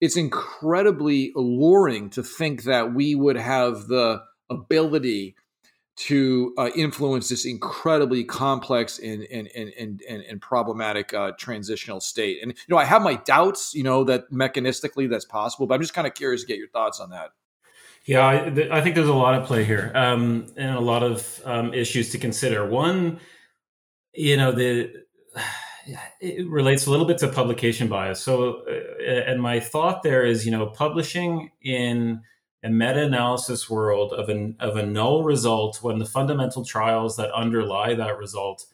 it's 0.01 0.17
incredibly 0.17 1.33
alluring 1.35 2.11
to 2.11 2.23
think 2.23 2.63
that 2.65 2.95
we 2.95 3.17
would 3.17 3.37
have 3.37 3.89
the 3.89 4.23
ability 4.49 5.35
to 5.99 6.55
uh, 6.57 6.71
influence 6.77 7.29
this 7.29 7.45
incredibly 7.45 8.23
complex 8.23 9.01
and 9.01 9.25
and 9.25 9.49
and 9.49 9.73
and, 9.77 10.23
and, 10.23 10.41
problematic 10.41 11.13
uh, 11.13 11.33
transitional 11.33 12.01
state. 12.01 12.39
And 12.41 12.53
you 12.53 12.59
know, 12.69 12.79
I 12.79 12.85
have 12.85 13.03
my 13.03 13.17
doubts, 13.17 13.75
you 13.75 13.83
know, 13.83 14.05
that 14.05 14.31
mechanistically 14.31 15.11
that's 15.11 15.25
possible, 15.25 15.67
but 15.67 15.75
I'm 15.75 15.81
just 15.81 15.95
kind 15.95 16.07
of 16.07 16.15
curious 16.15 16.43
to 16.43 16.47
get 16.47 16.57
your 16.57 16.69
thoughts 16.69 17.01
on 17.01 17.11
that. 17.11 17.31
Yeah, 18.05 18.27
I, 18.27 18.51
th- 18.51 18.71
I 18.71 18.81
think 18.81 18.95
there's 18.95 19.09
a 19.09 19.13
lot 19.13 19.35
of 19.35 19.45
play 19.45 19.65
here, 19.65 19.91
um, 19.95 20.47
and 20.57 20.77
a 20.77 20.81
lot 20.81 21.03
of 21.03 21.43
um, 21.45 21.75
issues 21.75 22.11
to 22.11 22.19
consider. 22.19 22.67
One, 22.67 23.19
you 24.15 24.37
know, 24.37 24.53
the 24.53 24.93
it 26.21 26.49
relates 26.49 26.87
a 26.87 26.91
little 26.91 27.07
bit 27.07 27.19
to 27.19 27.29
publication 27.29 27.89
bias. 27.89 28.21
So, 28.21 28.63
uh, 28.69 29.11
and 29.11 29.43
my 29.43 29.59
thought 29.59 30.03
there 30.03 30.25
is, 30.25 30.45
you 30.45 30.53
know, 30.53 30.67
publishing 30.67 31.51
in 31.63 32.23
a 32.63 32.69
meta-analysis 32.69 33.71
world 33.71 34.13
of 34.13 34.29
an 34.29 34.57
of 34.59 34.77
a 34.77 34.85
null 34.85 35.23
result 35.23 35.83
when 35.83 35.99
the 35.99 36.05
fundamental 36.05 36.65
trials 36.65 37.17
that 37.17 37.33
underlie 37.33 37.95
that 37.95 38.19
result 38.19 38.67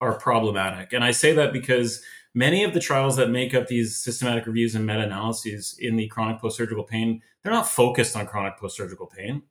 are 0.00 0.14
problematic. 0.14 0.92
And 0.92 1.04
I 1.04 1.10
say 1.10 1.32
that 1.34 1.52
because 1.52 2.02
many 2.34 2.64
of 2.64 2.74
the 2.74 2.80
trials 2.80 3.16
that 3.16 3.30
make 3.30 3.54
up 3.54 3.66
these 3.66 3.96
systematic 3.96 4.46
reviews 4.46 4.74
and 4.74 4.86
meta-analyses 4.86 5.76
in 5.78 5.96
the 5.96 6.08
chronic 6.08 6.40
post-surgical 6.40 6.84
pain, 6.84 7.22
they're 7.42 7.52
not 7.52 7.68
focused 7.68 8.16
on 8.16 8.26
chronic 8.26 8.56
post-surgical 8.56 9.06
pain. 9.06 9.42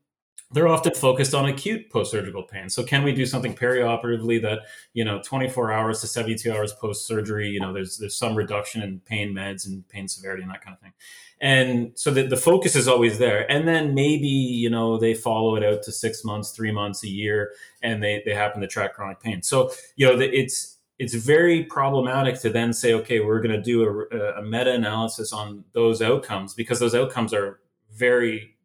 They're 0.53 0.67
often 0.67 0.93
focused 0.93 1.33
on 1.33 1.45
acute 1.45 1.89
post-surgical 1.89 2.43
pain. 2.43 2.69
So 2.69 2.83
can 2.83 3.03
we 3.03 3.13
do 3.13 3.25
something 3.25 3.55
perioperatively 3.55 4.41
that, 4.41 4.59
you 4.93 5.05
know, 5.05 5.21
24 5.23 5.71
hours 5.71 6.01
to 6.01 6.07
72 6.07 6.51
hours 6.51 6.73
post-surgery, 6.73 7.49
you 7.49 7.59
know, 7.59 7.71
there's 7.71 7.97
there's 7.97 8.17
some 8.17 8.35
reduction 8.35 8.81
in 8.81 8.99
pain 8.99 9.33
meds 9.33 9.65
and 9.65 9.87
pain 9.87 10.07
severity 10.07 10.43
and 10.43 10.51
that 10.51 10.63
kind 10.63 10.75
of 10.75 10.81
thing. 10.81 10.93
And 11.39 11.91
so 11.95 12.11
the, 12.11 12.27
the 12.27 12.37
focus 12.37 12.75
is 12.75 12.87
always 12.87 13.17
there. 13.17 13.49
And 13.51 13.67
then 13.67 13.95
maybe, 13.95 14.27
you 14.27 14.69
know, 14.69 14.97
they 14.97 15.15
follow 15.15 15.55
it 15.55 15.63
out 15.63 15.81
to 15.83 15.91
six 15.91 16.23
months, 16.23 16.51
three 16.51 16.71
months, 16.71 17.03
a 17.03 17.07
year, 17.07 17.53
and 17.81 18.03
they, 18.03 18.21
they 18.25 18.33
happen 18.33 18.61
to 18.61 18.67
track 18.67 18.93
chronic 18.93 19.19
pain. 19.19 19.41
So, 19.41 19.71
you 19.95 20.05
know, 20.05 20.19
it's 20.19 20.77
it's 20.99 21.15
very 21.15 21.63
problematic 21.63 22.39
to 22.41 22.49
then 22.51 22.73
say, 22.73 22.93
okay, 22.93 23.21
we're 23.21 23.41
going 23.41 23.55
to 23.55 23.61
do 23.61 24.07
a, 24.11 24.39
a 24.39 24.43
meta-analysis 24.43 25.33
on 25.33 25.63
those 25.73 25.99
outcomes 25.99 26.53
because 26.53 26.79
those 26.79 26.93
outcomes 26.93 27.33
are 27.33 27.59
very 27.91 28.55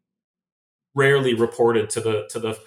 rarely 0.97 1.33
reported 1.33 1.89
to 1.91 2.01
the 2.01 2.27
to 2.31 2.39
the 2.39 2.57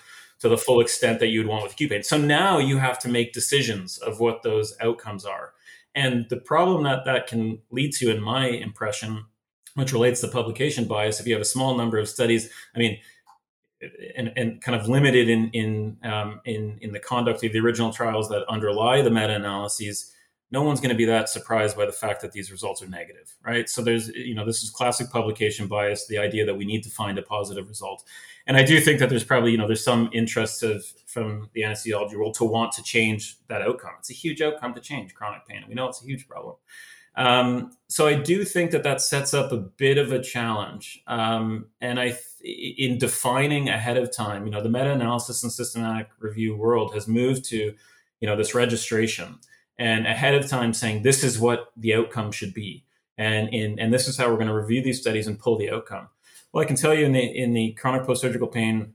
to 0.41 0.49
the 0.49 0.57
full 0.57 0.81
extent 0.81 1.21
that 1.21 1.27
you'd 1.27 1.47
want 1.47 1.63
with 1.63 1.77
pain. 1.77 2.03
So 2.03 2.17
now 2.17 2.59
you 2.59 2.79
have 2.79 2.99
to 3.01 3.09
make 3.09 3.33
decisions 3.33 3.99
of 3.99 4.21
what 4.21 4.43
those 4.43 4.75
outcomes 4.81 5.27
are. 5.27 5.53
And 5.95 6.27
the 6.31 6.39
problem 6.39 6.85
that 6.85 7.05
that 7.05 7.27
can 7.27 7.59
lead 7.71 7.93
to, 7.95 8.11
in 8.11 8.23
my 8.23 8.47
impression, 8.47 9.27
which 9.75 9.93
relates 9.93 10.21
to 10.21 10.29
publication 10.29 10.87
bias, 10.87 11.21
if 11.21 11.27
you 11.27 11.35
have 11.35 11.43
a 11.43 11.53
small 11.57 11.77
number 11.77 11.99
of 11.99 12.09
studies, 12.09 12.49
I 12.75 12.79
mean, 12.79 12.99
and, 14.17 14.33
and 14.37 14.63
kind 14.63 14.81
of 14.81 14.89
limited 14.89 15.29
in 15.29 15.51
in 15.51 15.97
um, 16.05 16.41
in 16.45 16.79
in 16.81 16.93
the 16.93 17.01
conduct 17.01 17.45
of 17.45 17.53
the 17.53 17.59
original 17.59 17.93
trials 17.93 18.29
that 18.29 18.49
underlie 18.49 19.03
the 19.03 19.11
meta 19.11 19.35
analyses, 19.35 20.13
no 20.53 20.63
one's 20.63 20.81
going 20.81 20.91
to 20.91 20.97
be 20.97 21.05
that 21.05 21.29
surprised 21.29 21.77
by 21.77 21.87
the 21.87 21.93
fact 21.93 22.21
that 22.23 22.33
these 22.33 22.51
results 22.51 22.83
are 22.83 22.89
negative, 22.89 23.35
right? 23.45 23.69
So 23.69 23.83
there's, 23.83 24.09
you 24.09 24.35
know, 24.35 24.45
this 24.45 24.63
is 24.63 24.71
classic 24.71 25.11
publication 25.11 25.69
bias, 25.69 26.07
the 26.07 26.19
idea 26.19 26.45
that 26.45 26.57
we 26.57 26.65
need 26.65 26.83
to 26.83 26.91
find 26.91 27.19
a 27.19 27.23
positive 27.23 27.69
result. 27.69 28.03
And 28.47 28.57
I 28.57 28.65
do 28.65 28.81
think 28.81 28.99
that 28.99 29.09
there's 29.09 29.25
probably, 29.25 29.53
you 29.53 29.59
know, 29.59 29.67
there's 29.67 29.85
some 29.85 30.11
interest 30.13 30.63
of 30.63 30.85
from 31.07 31.51
the 31.53 31.63
anesthesiology 31.63 32.17
world 32.17 32.35
to 32.35 32.45
want 32.45 32.73
to 32.73 32.83
change 32.83 33.37
that 33.49 33.63
outcome. 33.63 33.93
It's 33.99 34.11
a 34.11 34.15
huge 34.15 34.43
outcome 34.43 34.75
to 34.75 34.81
change 34.81 35.15
chronic 35.15 35.47
pain. 35.47 35.65
We 35.69 35.75
know 35.75 35.89
it's 35.89 36.03
a 36.03 36.07
huge 36.07 36.27
problem. 36.27 36.57
Um, 37.17 37.73
so 37.89 38.07
I 38.07 38.15
do 38.15 38.45
think 38.45 38.71
that 38.71 38.83
that 38.85 39.01
sets 39.01 39.35
up 39.35 39.53
a 39.53 39.57
bit 39.57 39.99
of 39.99 40.13
a 40.13 40.23
challenge. 40.23 41.03
Um, 41.07 41.67
and 41.81 42.01
I, 42.01 42.17
th- 42.43 42.77
in 42.79 42.99
defining 42.99 43.69
ahead 43.69 43.99
of 43.99 44.11
time, 44.11 44.47
you 44.47 44.53
know, 44.53 44.63
the 44.63 44.71
meta-analysis 44.71 45.43
and 45.43 45.53
systematic 45.53 46.09
review 46.19 46.57
world 46.57 46.95
has 46.95 47.07
moved 47.07 47.45
to, 47.47 47.75
you 48.21 48.29
know, 48.29 48.37
this 48.37 48.55
registration 48.55 49.39
and 49.81 50.07
ahead 50.07 50.35
of 50.35 50.47
time 50.47 50.75
saying 50.75 51.03
this 51.03 51.25
is 51.25 51.39
what 51.41 51.73
the 51.75 51.95
outcome 51.95 52.31
should 52.31 52.53
be. 52.53 52.85
And 53.19 53.49
in 53.49 53.79
and 53.81 53.93
this 53.93 54.07
is 54.07 54.17
how 54.17 54.29
we're 54.29 54.37
going 54.37 54.47
to 54.47 54.55
review 54.55 54.83
these 54.83 55.01
studies 55.01 55.27
and 55.27 55.39
pull 55.39 55.57
the 55.57 55.71
outcome. 55.71 56.09
Well 56.53 56.63
i 56.63 56.67
can 56.67 56.77
tell 56.77 56.95
you 56.95 57.07
in 57.07 57.13
the 57.13 57.21
in 57.21 57.55
the 57.55 57.73
chronic 57.73 58.07
post-surgical 58.07 58.49
pain 58.49 58.93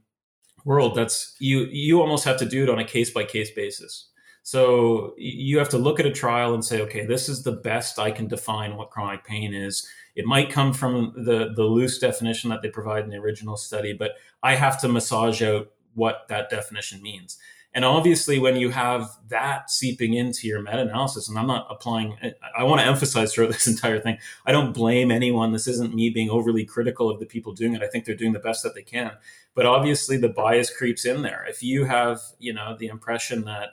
world 0.64 0.94
that's 0.94 1.36
you 1.38 1.66
you 1.70 2.00
almost 2.00 2.24
have 2.24 2.38
to 2.38 2.46
do 2.46 2.62
it 2.62 2.70
on 2.70 2.78
a 2.78 2.84
case 2.84 3.10
by 3.10 3.24
case 3.24 3.50
basis. 3.50 4.08
So 4.42 5.14
you 5.18 5.58
have 5.58 5.68
to 5.70 5.78
look 5.78 5.98
at 5.98 6.06
a 6.06 6.12
trial 6.12 6.54
and 6.54 6.64
say 6.64 6.80
okay 6.82 7.04
this 7.04 7.28
is 7.28 7.42
the 7.42 7.52
best 7.52 7.98
i 7.98 8.10
can 8.12 8.28
define 8.28 8.76
what 8.76 8.90
chronic 8.90 9.24
pain 9.24 9.52
is. 9.52 9.86
It 10.14 10.24
might 10.24 10.50
come 10.50 10.72
from 10.72 11.12
the 11.16 11.52
the 11.56 11.64
loose 11.64 11.98
definition 11.98 12.48
that 12.50 12.62
they 12.62 12.70
provide 12.70 13.04
in 13.04 13.10
the 13.10 13.16
original 13.16 13.56
study 13.56 13.92
but 13.92 14.12
i 14.42 14.54
have 14.54 14.80
to 14.82 14.88
massage 14.88 15.42
out 15.42 15.72
what 15.94 16.26
that 16.28 16.50
definition 16.50 17.02
means 17.02 17.38
and 17.76 17.84
obviously, 17.84 18.38
when 18.38 18.56
you 18.56 18.70
have 18.70 19.10
that 19.28 19.70
seeping 19.70 20.14
into 20.14 20.48
your 20.48 20.62
meta 20.62 20.80
analysis, 20.80 21.28
and 21.28 21.38
I'm 21.38 21.46
not 21.46 21.66
applying, 21.68 22.16
I 22.56 22.64
want 22.64 22.80
to 22.80 22.86
emphasize 22.86 23.34
throughout 23.34 23.50
this 23.52 23.66
entire 23.66 24.00
thing, 24.00 24.16
I 24.46 24.52
don't 24.52 24.72
blame 24.72 25.10
anyone. 25.10 25.52
This 25.52 25.68
isn't 25.68 25.94
me 25.94 26.08
being 26.08 26.30
overly 26.30 26.64
critical 26.64 27.10
of 27.10 27.20
the 27.20 27.26
people 27.26 27.52
doing 27.52 27.74
it. 27.74 27.82
I 27.82 27.88
think 27.88 28.06
they're 28.06 28.14
doing 28.14 28.32
the 28.32 28.38
best 28.38 28.62
that 28.62 28.74
they 28.74 28.82
can. 28.82 29.12
But 29.54 29.66
obviously, 29.66 30.16
the 30.16 30.30
bias 30.30 30.74
creeps 30.74 31.04
in 31.04 31.20
there. 31.20 31.44
If 31.46 31.62
you 31.62 31.84
have, 31.84 32.22
you 32.38 32.54
know, 32.54 32.74
the 32.78 32.86
impression 32.86 33.44
that 33.44 33.72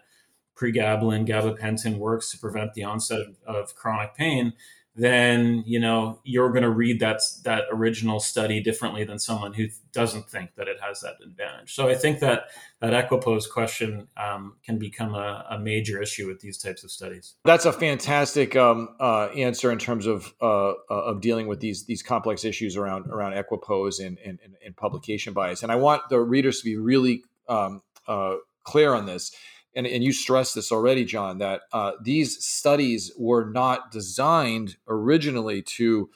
pregabalin, 0.57 1.25
gabapentin 1.25 1.97
works 1.97 2.29
to 2.31 2.37
prevent 2.37 2.73
the 2.73 2.83
onset 2.83 3.21
of, 3.21 3.37
of 3.47 3.75
chronic 3.75 4.15
pain, 4.15 4.51
then 4.95 5.63
you 5.65 5.79
know 5.79 6.19
you're 6.23 6.49
going 6.49 6.63
to 6.63 6.69
read 6.69 6.99
that 6.99 7.19
that 7.43 7.63
original 7.71 8.19
study 8.19 8.61
differently 8.61 9.03
than 9.03 9.17
someone 9.17 9.53
who 9.53 9.67
doesn't 9.91 10.29
think 10.29 10.53
that 10.55 10.67
it 10.67 10.77
has 10.81 11.01
that 11.01 11.15
advantage. 11.23 11.73
So 11.73 11.87
I 11.87 11.95
think 11.95 12.19
that 12.19 12.45
that 12.79 12.93
equipoise 12.93 13.47
question 13.47 14.07
um, 14.17 14.55
can 14.63 14.77
become 14.77 15.15
a, 15.15 15.45
a, 15.49 15.59
major 15.59 16.01
issue 16.01 16.27
with 16.27 16.41
these 16.41 16.57
types 16.57 16.83
of 16.83 16.91
studies. 16.91 17.35
That's 17.45 17.65
a 17.65 17.73
fantastic 17.73 18.55
um, 18.55 18.89
uh, 18.99 19.27
answer 19.27 19.71
in 19.71 19.79
terms 19.79 20.05
of 20.05 20.33
uh, 20.41 20.73
of 20.89 21.21
dealing 21.21 21.47
with 21.47 21.59
these 21.59 21.85
these 21.85 22.03
complex 22.03 22.45
issues 22.45 22.77
around 22.77 23.07
around 23.07 23.33
equipoise 23.33 23.99
and, 23.99 24.19
and, 24.23 24.39
and 24.63 24.75
publication 24.75 25.33
bias. 25.33 25.63
And 25.63 25.71
I 25.71 25.75
want 25.75 26.09
the 26.09 26.19
readers 26.19 26.59
to 26.59 26.65
be 26.65 26.77
really 26.77 27.23
um, 27.49 27.81
uh, 28.07 28.35
clear 28.63 28.93
on 28.93 29.05
this 29.05 29.31
and, 29.75 29.87
and 29.87 30.03
you 30.03 30.13
stressed 30.13 30.55
this 30.55 30.71
already, 30.71 31.05
John, 31.05 31.39
that 31.39 31.61
uh, 31.71 31.93
these 32.01 32.43
studies 32.43 33.11
were 33.17 33.49
not 33.49 33.91
designed 33.91 34.77
originally 34.87 35.61
to 35.63 36.09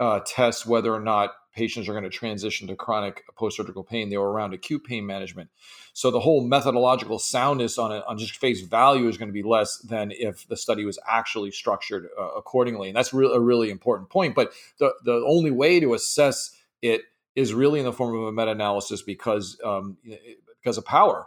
uh, 0.00 0.20
test 0.26 0.66
whether 0.66 0.94
or 0.94 1.00
not 1.00 1.32
patients 1.52 1.88
are 1.88 1.92
going 1.92 2.04
to 2.04 2.10
transition 2.10 2.68
to 2.68 2.76
chronic 2.76 3.24
post-surgical 3.34 3.82
pain. 3.82 4.10
They 4.10 4.18
were 4.18 4.30
around 4.30 4.54
acute 4.54 4.84
pain 4.84 5.04
management. 5.06 5.50
So 5.92 6.10
the 6.12 6.20
whole 6.20 6.46
methodological 6.46 7.18
soundness 7.18 7.78
on 7.78 7.90
it, 7.90 8.04
on 8.06 8.16
just 8.16 8.36
face 8.36 8.60
value 8.60 9.08
is 9.08 9.18
going 9.18 9.28
to 9.28 9.32
be 9.32 9.42
less 9.42 9.78
than 9.78 10.12
if 10.12 10.46
the 10.46 10.56
study 10.56 10.84
was 10.84 10.98
actually 11.08 11.50
structured 11.50 12.08
uh, 12.16 12.28
accordingly. 12.36 12.88
And 12.88 12.96
that's 12.96 13.12
re- 13.12 13.32
a 13.32 13.40
really 13.40 13.70
important 13.70 14.08
point. 14.08 14.36
But 14.36 14.52
the, 14.78 14.92
the 15.04 15.24
only 15.26 15.50
way 15.50 15.80
to 15.80 15.94
assess 15.94 16.52
it 16.80 17.02
is 17.34 17.52
really 17.52 17.80
in 17.80 17.84
the 17.84 17.92
form 17.92 18.14
of 18.14 18.22
a 18.22 18.32
meta-analysis 18.32 19.02
because 19.02 19.58
um, 19.64 19.96
because 20.60 20.78
of 20.78 20.84
power 20.84 21.26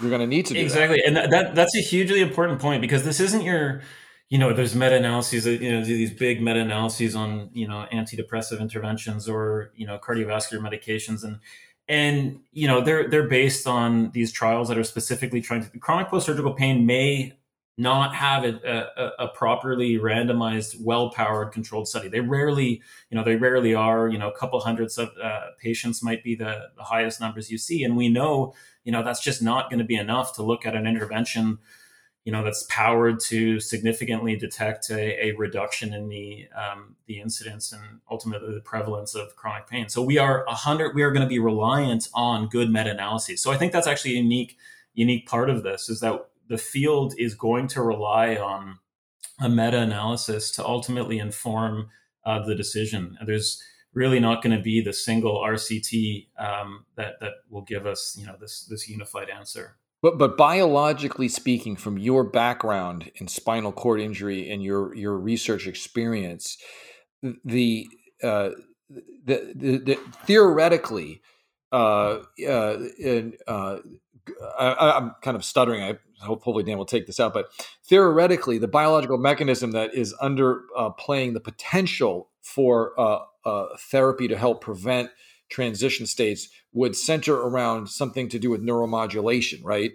you're 0.00 0.10
going 0.10 0.20
to 0.20 0.26
need 0.26 0.46
to 0.46 0.54
be 0.54 0.60
exactly 0.60 0.98
that. 0.98 1.06
and 1.06 1.16
that, 1.16 1.30
that, 1.30 1.54
that's 1.54 1.76
a 1.76 1.80
hugely 1.80 2.20
important 2.20 2.60
point 2.60 2.80
because 2.80 3.04
this 3.04 3.20
isn't 3.20 3.42
your 3.42 3.82
you 4.28 4.38
know 4.38 4.52
there's 4.54 4.74
meta-analyses 4.74 5.46
you 5.46 5.70
know 5.70 5.84
these 5.84 6.12
big 6.12 6.40
meta-analyses 6.40 7.14
on 7.14 7.50
you 7.52 7.68
know 7.68 7.86
antidepressive 7.92 8.60
interventions 8.60 9.28
or 9.28 9.70
you 9.76 9.86
know 9.86 9.98
cardiovascular 9.98 10.58
medications 10.58 11.22
and 11.22 11.38
and 11.88 12.40
you 12.52 12.66
know 12.66 12.80
they're 12.80 13.08
they're 13.08 13.28
based 13.28 13.66
on 13.66 14.10
these 14.12 14.32
trials 14.32 14.68
that 14.68 14.78
are 14.78 14.84
specifically 14.84 15.42
trying 15.42 15.62
to 15.62 15.78
chronic 15.78 16.08
post-surgical 16.08 16.54
pain 16.54 16.86
may 16.86 17.32
not 17.78 18.14
have 18.14 18.44
a, 18.44 18.88
a, 18.96 19.24
a 19.24 19.28
properly 19.28 19.98
randomized 19.98 20.76
well-powered 20.80 21.52
controlled 21.52 21.88
study 21.88 22.08
they 22.08 22.20
rarely 22.20 22.82
you 23.10 23.16
know 23.16 23.24
they 23.24 23.36
rarely 23.36 23.74
are 23.74 24.08
you 24.08 24.18
know 24.18 24.28
a 24.28 24.38
couple 24.38 24.60
hundreds 24.60 24.98
of 24.98 25.10
uh, 25.22 25.46
patients 25.58 26.02
might 26.02 26.22
be 26.22 26.34
the, 26.34 26.68
the 26.76 26.82
highest 26.82 27.20
numbers 27.20 27.50
you 27.50 27.58
see 27.58 27.82
and 27.82 27.96
we 27.96 28.08
know 28.08 28.54
you 28.84 28.92
know 28.92 29.02
that's 29.02 29.22
just 29.22 29.42
not 29.42 29.70
going 29.70 29.78
to 29.78 29.84
be 29.84 29.96
enough 29.96 30.34
to 30.34 30.42
look 30.42 30.66
at 30.66 30.76
an 30.76 30.86
intervention 30.86 31.58
you 32.24 32.30
know 32.30 32.44
that's 32.44 32.64
powered 32.68 33.18
to 33.18 33.58
significantly 33.58 34.36
detect 34.36 34.90
a, 34.90 35.26
a 35.26 35.32
reduction 35.32 35.92
in 35.92 36.08
the 36.08 36.46
um, 36.56 36.94
the 37.06 37.20
incidence 37.20 37.72
and 37.72 38.00
ultimately 38.10 38.54
the 38.54 38.60
prevalence 38.60 39.14
of 39.14 39.34
chronic 39.34 39.66
pain. 39.66 39.88
So 39.88 40.02
we 40.02 40.18
are 40.18 40.44
a 40.46 40.54
hundred. 40.54 40.94
We 40.94 41.02
are 41.02 41.10
going 41.10 41.22
to 41.22 41.28
be 41.28 41.40
reliant 41.40 42.08
on 42.14 42.48
good 42.48 42.70
meta 42.70 42.92
analyses. 42.92 43.40
So 43.42 43.50
I 43.50 43.56
think 43.56 43.72
that's 43.72 43.88
actually 43.88 44.12
a 44.12 44.22
unique 44.22 44.56
unique 44.94 45.26
part 45.26 45.50
of 45.50 45.62
this 45.62 45.88
is 45.88 46.00
that 46.00 46.26
the 46.48 46.58
field 46.58 47.14
is 47.18 47.34
going 47.34 47.68
to 47.68 47.82
rely 47.82 48.36
on 48.36 48.78
a 49.40 49.48
meta 49.48 49.78
analysis 49.78 50.50
to 50.52 50.64
ultimately 50.64 51.18
inform 51.18 51.88
uh, 52.24 52.44
the 52.44 52.54
decision. 52.54 53.16
There's 53.24 53.62
really 53.94 54.20
not 54.20 54.42
going 54.42 54.56
to 54.56 54.62
be 54.62 54.80
the 54.80 54.92
single 54.92 55.42
RCT 55.42 56.28
um, 56.38 56.86
that 56.96 57.14
that 57.20 57.32
will 57.50 57.62
give 57.62 57.86
us 57.86 58.16
you 58.18 58.26
know 58.26 58.36
this 58.40 58.66
this 58.68 58.88
unified 58.88 59.28
answer. 59.30 59.76
But 60.02 60.18
but 60.18 60.36
biologically 60.36 61.28
speaking, 61.28 61.76
from 61.76 61.98
your 61.98 62.24
background 62.24 63.10
in 63.16 63.28
spinal 63.28 63.72
cord 63.72 64.00
injury 64.00 64.50
and 64.50 64.62
your 64.62 64.94
your 64.94 65.16
research 65.16 65.66
experience, 65.66 66.58
the 67.44 67.88
uh, 68.22 68.50
the, 69.24 69.52
the, 69.54 69.78
the, 69.78 69.94
theoretically, 70.26 71.22
uh, 71.70 72.18
uh, 72.46 72.78
uh, 73.46 73.78
I, 74.58 74.96
am 74.96 75.14
kind 75.22 75.36
of 75.36 75.44
stuttering. 75.44 75.82
I 75.82 75.98
hopefully 76.24 76.62
Dan 76.62 76.78
will 76.78 76.84
take 76.84 77.06
this 77.06 77.20
out, 77.20 77.34
but 77.34 77.46
theoretically, 77.84 78.58
the 78.58 78.68
biological 78.68 79.18
mechanism 79.18 79.72
that 79.72 79.94
is 79.94 80.14
under 80.20 80.62
uh, 80.76 80.90
playing 80.90 81.34
the 81.34 81.40
potential 81.40 82.30
for 82.40 82.98
uh, 82.98 83.20
uh, 83.44 83.66
therapy 83.78 84.28
to 84.28 84.36
help 84.36 84.60
prevent 84.60 85.10
transition 85.48 86.06
states 86.06 86.48
would 86.72 86.96
center 86.96 87.34
around 87.34 87.88
something 87.88 88.28
to 88.28 88.38
do 88.38 88.50
with 88.50 88.62
neuromodulation, 88.62 89.60
right? 89.62 89.92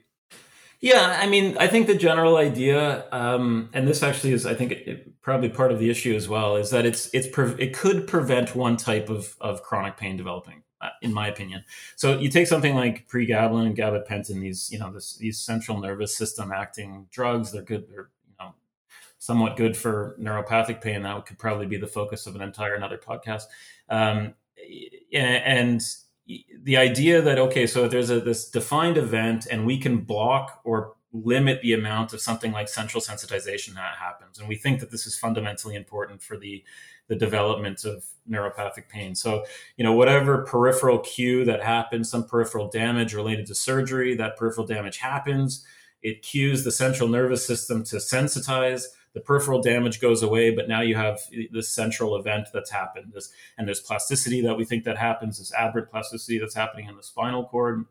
Yeah, 0.79 1.17
I 1.19 1.25
mean, 1.27 1.57
I 1.57 1.67
think 1.67 1.88
the 1.88 1.96
general 1.96 2.38
idea, 2.38 3.05
um, 3.12 3.69
and 3.74 3.88
this 3.88 4.03
actually 4.03 4.34
is, 4.34 4.46
I 4.46 4.53
think, 4.53 4.72
it, 4.72 4.88
it, 4.88 5.22
probably 5.24 5.50
part 5.50 5.72
of 5.72 5.79
the 5.79 5.89
issue 5.89 6.15
as 6.15 6.29
well, 6.29 6.55
is 6.55 6.69
that 6.69 6.86
it's 6.86 7.10
it's 7.13 7.27
pre- 7.27 7.55
it 7.57 7.74
could 7.74 8.07
prevent 8.07 8.55
one 8.55 8.77
type 8.77 9.10
of 9.10 9.36
of 9.41 9.63
chronic 9.63 9.98
pain 9.98 10.17
developing, 10.17 10.62
in 11.01 11.13
my 11.13 11.27
opinion. 11.27 11.63
So 11.96 12.19
you 12.19 12.29
take 12.29 12.48
something 12.48 12.75
like 12.75 13.07
pregabalin 13.07 13.67
and 13.67 13.77
gabapentin, 13.77 14.39
these 14.41 14.69
you 14.72 14.79
know 14.79 14.91
this, 14.91 15.15
these 15.17 15.39
central 15.39 15.79
nervous 15.79 16.15
system 16.15 16.51
acting 16.51 17.07
drugs. 17.12 17.51
They're 17.51 17.62
good. 17.62 17.88
They're 17.89 18.10
you 18.27 18.36
know 18.39 18.53
somewhat 19.17 19.57
good 19.57 19.75
for 19.75 20.15
neuropathic 20.19 20.81
pain. 20.81 21.03
That 21.03 21.25
could 21.25 21.39
probably 21.39 21.65
be 21.65 21.77
the 21.77 21.88
focus 21.88 22.27
of 22.27 22.36
an 22.36 22.41
entire 22.41 22.75
another 22.75 22.98
podcast. 22.98 23.43
Um, 23.89 24.36
and 25.13 25.81
the 26.63 26.77
idea 26.77 27.22
that 27.22 27.39
okay, 27.39 27.67
so 27.67 27.88
there's 27.88 28.10
a 28.10 28.19
this 28.19 28.50
defined 28.50 28.98
event, 28.98 29.48
and 29.50 29.65
we 29.65 29.77
can 29.77 30.01
block 30.01 30.62
or 30.63 30.93
limit 31.13 31.62
the 31.62 31.74
amount 31.74 32.13
of 32.13 32.22
something 32.22 32.51
like 32.51 32.67
central 32.67 33.01
sensitization 33.01 33.74
that 33.75 33.96
happens, 33.98 34.39
and 34.39 34.48
we 34.48 34.55
think 34.55 34.79
that 34.79 34.91
this 34.91 35.07
is 35.07 35.17
fundamentally 35.17 35.75
important 35.75 36.22
for 36.22 36.38
the 36.38 36.63
the 37.08 37.16
development 37.16 37.86
of 37.86 38.06
neuropathic 38.30 38.90
pain. 38.90 39.16
So, 39.16 39.46
you 39.78 39.84
know, 39.84 39.94
whatever 39.94 40.44
peripheral 40.44 41.00
cue 41.00 41.46
that 41.46 41.64
happens, 41.64 42.10
some 42.10 42.28
peripheral 42.28 42.70
damage 42.70 43.14
related 43.14 43.46
to 43.48 43.56
surgery, 43.56 44.16
that 44.16 44.38
peripheral 44.38 44.68
damage 44.68 44.98
happens. 44.98 45.66
It 46.04 46.22
cues 46.22 46.64
the 46.64 46.72
central 46.72 47.10
nervous 47.10 47.46
system 47.46 47.84
to 47.86 47.98
sensitize. 47.98 48.86
The 49.14 49.22
peripheral 49.22 49.62
damage 49.62 50.00
goes 50.00 50.22
away, 50.22 50.52
but 50.52 50.68
now 50.68 50.82
you 50.82 50.96
have 50.96 51.22
this 51.52 51.70
central 51.70 52.16
event 52.18 52.50
that's 52.54 52.70
happened. 52.70 53.14
This, 53.14 53.32
and 53.58 53.68
there's 53.68 53.80
plasticity 53.80 54.42
that 54.42 54.56
we 54.56 54.66
think 54.66 54.84
that 54.84 54.98
happens. 54.98 55.40
This 55.40 55.54
aberrant 55.54 55.90
plasticity 55.90 56.38
that's 56.38 56.54
happening 56.54 56.88
in 56.88 56.96
the 56.96 57.04
spinal 57.04 57.46
cord. 57.46 57.86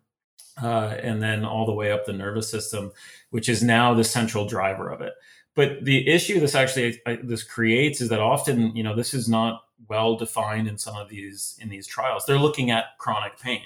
Uh, 0.63 0.97
and 1.03 1.23
then 1.23 1.45
all 1.45 1.67
the 1.67 1.73
way 1.73 1.93
up 1.93 2.07
the 2.07 2.13
nervous 2.13 2.51
system, 2.51 2.91
which 3.31 3.49
is 3.49 3.63
now 3.63 3.93
the 3.93 4.05
central 4.05 4.47
driver 4.47 4.89
of 4.89 5.03
it. 5.03 5.13
But 5.57 5.85
the 5.85 6.07
issue 6.07 6.39
this 6.39 6.55
actually 6.55 7.01
uh, 7.07 7.17
this 7.25 7.43
creates 7.43 8.01
is 8.01 8.09
that 8.11 8.21
often, 8.21 8.77
you 8.77 8.85
know, 8.85 8.95
this 8.95 9.15
is 9.15 9.29
not 9.29 9.65
well 9.89 10.15
defined 10.15 10.69
in 10.69 10.79
some 10.79 10.97
of 10.97 11.09
these 11.09 11.59
in 11.61 11.69
these 11.69 11.87
trials. 11.87 12.25
They're 12.27 12.39
looking 12.39 12.71
at 12.71 12.97
chronic 12.99 13.41
pain, 13.41 13.65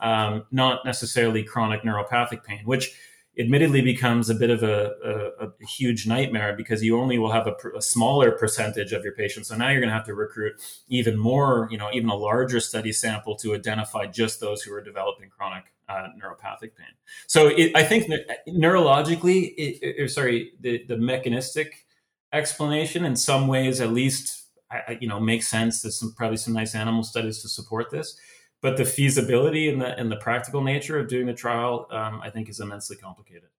um, 0.00 0.46
not 0.52 0.84
necessarily 0.86 1.42
chronic 1.42 1.82
neuropathic 1.82 2.44
pain, 2.44 2.62
which 2.64 2.96
admittedly 3.38 3.80
becomes 3.80 4.28
a 4.28 4.34
bit 4.34 4.50
of 4.50 4.62
a, 4.62 4.92
a, 5.40 5.46
a 5.46 5.66
huge 5.66 6.06
nightmare 6.06 6.54
because 6.54 6.82
you 6.82 6.98
only 6.98 7.18
will 7.18 7.32
have 7.32 7.46
a, 7.46 7.54
a, 7.76 7.80
smaller 7.80 8.30
percentage 8.32 8.92
of 8.92 9.02
your 9.04 9.14
patients. 9.14 9.48
So 9.48 9.56
now 9.56 9.70
you're 9.70 9.80
going 9.80 9.88
to 9.88 9.94
have 9.94 10.06
to 10.06 10.14
recruit 10.14 10.54
even 10.88 11.18
more, 11.18 11.66
you 11.70 11.78
know, 11.78 11.88
even 11.92 12.10
a 12.10 12.14
larger 12.14 12.60
study 12.60 12.92
sample 12.92 13.36
to 13.36 13.54
identify 13.54 14.06
just 14.06 14.40
those 14.40 14.62
who 14.62 14.74
are 14.74 14.82
developing 14.82 15.30
chronic 15.30 15.64
uh, 15.88 16.08
neuropathic 16.22 16.76
pain. 16.76 16.94
So 17.26 17.48
it, 17.48 17.74
I 17.74 17.84
think 17.84 18.10
neurologically, 18.48 19.54
it, 19.56 20.10
sorry, 20.10 20.52
the, 20.60 20.84
the 20.86 20.98
mechanistic 20.98 21.86
explanation 22.32 23.04
in 23.04 23.16
some 23.16 23.48
ways, 23.48 23.80
at 23.80 23.92
least, 23.92 24.46
I, 24.70 24.98
you 25.00 25.08
know, 25.08 25.20
makes 25.20 25.48
sense. 25.48 25.80
There's 25.80 25.98
some 25.98 26.12
probably 26.14 26.36
some 26.36 26.54
nice 26.54 26.74
animal 26.74 27.02
studies 27.02 27.40
to 27.42 27.48
support 27.48 27.90
this 27.90 28.18
but 28.62 28.78
the 28.78 28.86
feasibility 28.86 29.68
and 29.68 29.82
the 29.82 29.98
and 29.98 30.10
the 30.10 30.16
practical 30.16 30.62
nature 30.62 30.98
of 30.98 31.08
doing 31.08 31.26
the 31.26 31.34
trial, 31.34 31.86
um, 31.90 32.22
I 32.22 32.30
think, 32.30 32.48
is 32.48 32.60
immensely 32.60 32.96
complicated. 32.96 33.50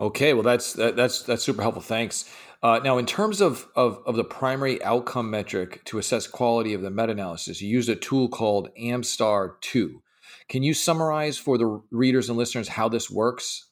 Okay, 0.00 0.34
well, 0.34 0.42
that's 0.42 0.72
that, 0.72 0.96
that's 0.96 1.22
that's 1.22 1.44
super 1.44 1.62
helpful. 1.62 1.82
Thanks. 1.82 2.28
Uh, 2.60 2.80
now, 2.82 2.98
in 2.98 3.06
terms 3.06 3.40
of, 3.40 3.68
of 3.76 4.02
of 4.04 4.16
the 4.16 4.24
primary 4.24 4.82
outcome 4.82 5.30
metric 5.30 5.84
to 5.84 5.98
assess 5.98 6.26
quality 6.26 6.74
of 6.74 6.82
the 6.82 6.90
meta-analysis, 6.90 7.62
you 7.62 7.68
used 7.68 7.88
a 7.88 7.94
tool 7.94 8.28
called 8.28 8.68
AMSTAR 8.76 9.60
two. 9.60 10.02
Can 10.48 10.64
you 10.64 10.74
summarize 10.74 11.38
for 11.38 11.58
the 11.58 11.80
readers 11.90 12.28
and 12.28 12.38
listeners 12.38 12.68
how 12.68 12.88
this 12.88 13.10
works 13.10 13.67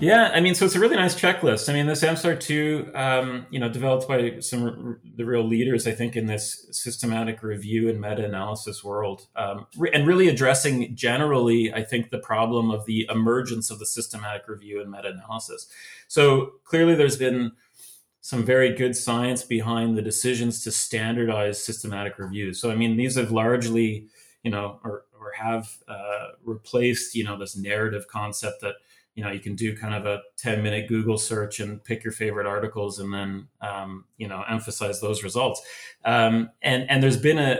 yeah, 0.00 0.30
I 0.34 0.40
mean, 0.40 0.54
so 0.54 0.64
it's 0.64 0.74
a 0.74 0.80
really 0.80 0.96
nice 0.96 1.14
checklist. 1.14 1.68
I 1.68 1.72
mean, 1.72 1.86
this 1.86 2.02
AMSTAR 2.02 2.40
two, 2.40 2.90
um, 2.94 3.46
you 3.50 3.60
know, 3.60 3.68
developed 3.68 4.08
by 4.08 4.40
some 4.40 4.64
r- 4.64 5.00
the 5.16 5.24
real 5.24 5.46
leaders, 5.46 5.86
I 5.86 5.92
think, 5.92 6.16
in 6.16 6.26
this 6.26 6.66
systematic 6.72 7.42
review 7.42 7.88
and 7.88 8.00
meta-analysis 8.00 8.82
world, 8.82 9.28
um, 9.36 9.66
re- 9.76 9.90
and 9.94 10.06
really 10.06 10.28
addressing 10.28 10.96
generally, 10.96 11.72
I 11.72 11.84
think, 11.84 12.10
the 12.10 12.18
problem 12.18 12.70
of 12.70 12.84
the 12.86 13.06
emergence 13.10 13.70
of 13.70 13.78
the 13.78 13.86
systematic 13.86 14.48
review 14.48 14.80
and 14.80 14.90
meta-analysis. 14.90 15.68
So 16.08 16.54
clearly, 16.64 16.96
there's 16.96 17.16
been 17.16 17.52
some 18.20 18.44
very 18.44 18.74
good 18.74 18.96
science 18.96 19.42
behind 19.44 19.96
the 19.96 20.02
decisions 20.02 20.62
to 20.64 20.70
standardize 20.72 21.64
systematic 21.64 22.18
reviews. 22.18 22.60
So, 22.60 22.70
I 22.70 22.74
mean, 22.74 22.96
these 22.96 23.16
have 23.16 23.30
largely, 23.30 24.08
you 24.42 24.50
know, 24.50 24.80
or 24.84 25.04
or 25.20 25.32
have 25.36 25.78
uh, 25.86 26.30
replaced, 26.44 27.14
you 27.14 27.22
know, 27.22 27.38
this 27.38 27.56
narrative 27.56 28.08
concept 28.08 28.60
that 28.62 28.74
you 29.14 29.22
know 29.22 29.30
you 29.30 29.40
can 29.40 29.54
do 29.54 29.76
kind 29.76 29.94
of 29.94 30.06
a 30.06 30.22
10 30.38 30.62
minute 30.62 30.88
google 30.88 31.18
search 31.18 31.60
and 31.60 31.84
pick 31.84 32.04
your 32.04 32.12
favorite 32.12 32.46
articles 32.46 32.98
and 32.98 33.12
then 33.12 33.48
um, 33.60 34.04
you 34.16 34.28
know 34.28 34.42
emphasize 34.48 35.00
those 35.00 35.22
results. 35.22 35.62
Um, 36.04 36.50
and 36.62 36.88
and 36.90 37.02
there's 37.02 37.20
been 37.20 37.38
a, 37.38 37.58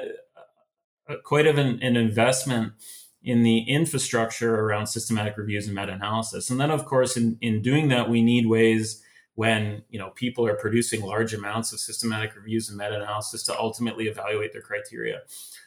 a 1.08 1.16
quite 1.18 1.46
of 1.46 1.58
an, 1.58 1.80
an, 1.82 1.96
investment 1.96 2.72
in 3.22 3.42
the 3.42 3.60
infrastructure 3.68 4.54
around 4.56 4.86
systematic 4.86 5.36
reviews 5.36 5.66
and 5.66 5.76
meta-analysis. 5.76 6.50
And 6.50 6.58
then 6.58 6.70
of 6.70 6.84
course 6.86 7.16
in, 7.16 7.38
in 7.40 7.62
doing 7.62 7.88
that 7.88 8.08
we 8.08 8.22
need 8.22 8.46
ways 8.46 9.02
when 9.34 9.82
you 9.88 9.98
know 9.98 10.10
people 10.10 10.46
are 10.46 10.56
producing 10.56 11.02
large 11.02 11.32
amounts 11.34 11.72
of 11.72 11.80
systematic 11.80 12.34
reviews 12.34 12.68
and 12.68 12.78
meta-analysis 12.78 13.44
to 13.44 13.58
ultimately 13.58 14.06
evaluate 14.06 14.52
their 14.52 14.62
criteria. 14.62 15.20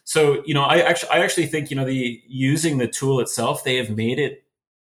So 0.03 0.43
you 0.45 0.53
know 0.53 0.63
i 0.63 0.79
actually 0.79 1.09
i 1.11 1.19
actually 1.19 1.47
think 1.47 1.69
you 1.69 1.75
know 1.75 1.85
the 1.85 2.21
using 2.27 2.77
the 2.77 2.87
tool 2.87 3.19
itself 3.19 3.63
they 3.63 3.75
have 3.75 3.89
made 3.89 4.19
it 4.19 4.44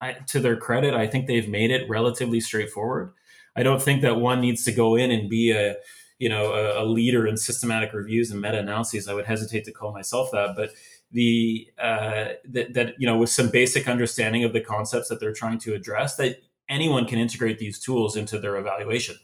I, 0.02 0.14
to 0.28 0.40
their 0.40 0.58
credit, 0.58 0.94
I 0.94 1.08
think 1.08 1.28
they've 1.28 1.50
made 1.50 1.72
it 1.72 1.90
relatively 1.90 2.40
straightforward. 2.40 3.14
I 3.56 3.64
don't 3.64 3.82
think 3.82 4.02
that 4.02 4.18
one 4.18 4.40
needs 4.40 4.64
to 4.66 4.72
go 4.72 4.96
in 4.96 5.12
and 5.12 5.30
be 5.30 5.52
a 5.52 5.76
you 6.20 6.30
know 6.30 6.54
a, 6.54 6.84
a 6.84 6.86
leader 6.86 7.28
in 7.28 7.38
systematic 7.38 7.94
reviews 7.94 8.32
and 8.32 8.42
meta 8.42 8.60
analyses. 8.60 9.08
I 9.08 9.14
would 9.14 9.26
hesitate 9.26 9.66
to 9.66 9.72
call 9.72 9.92
myself 9.92 10.30
that, 10.32 10.56
but 10.56 10.72
the 11.12 11.68
uh, 11.82 12.30
that, 12.46 12.74
that 12.74 12.96
you 12.98 13.08
know 13.08 13.18
with 13.18 13.30
some 13.30 13.50
basic 13.50 13.88
understanding 13.88 14.44
of 14.44 14.54
the 14.54 14.62
concepts 14.62 15.10
that 15.10 15.20
they're 15.20 15.34
trying 15.34 15.60
to 15.60 15.74
address, 15.74 16.16
that 16.18 16.42
anyone 16.68 17.06
can 17.06 17.20
integrate 17.20 17.58
these 17.58 17.80
tools 17.80 18.16
into 18.16 18.40
their 18.40 18.58
evaluation. 18.58 19.16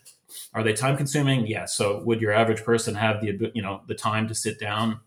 Are 0.54 0.64
they 0.64 0.74
time 0.74 0.98
consuming? 0.98 1.46
Yes. 1.48 1.76
So 1.76 2.02
would 2.04 2.20
your 2.20 2.34
average 2.34 2.64
person 2.64 2.96
have 2.96 3.22
the 3.22 3.52
you 3.54 3.62
know 3.62 3.82
the 3.88 3.96
time 3.96 4.28
to 4.28 4.36
sit 4.36 4.60
down 4.60 5.00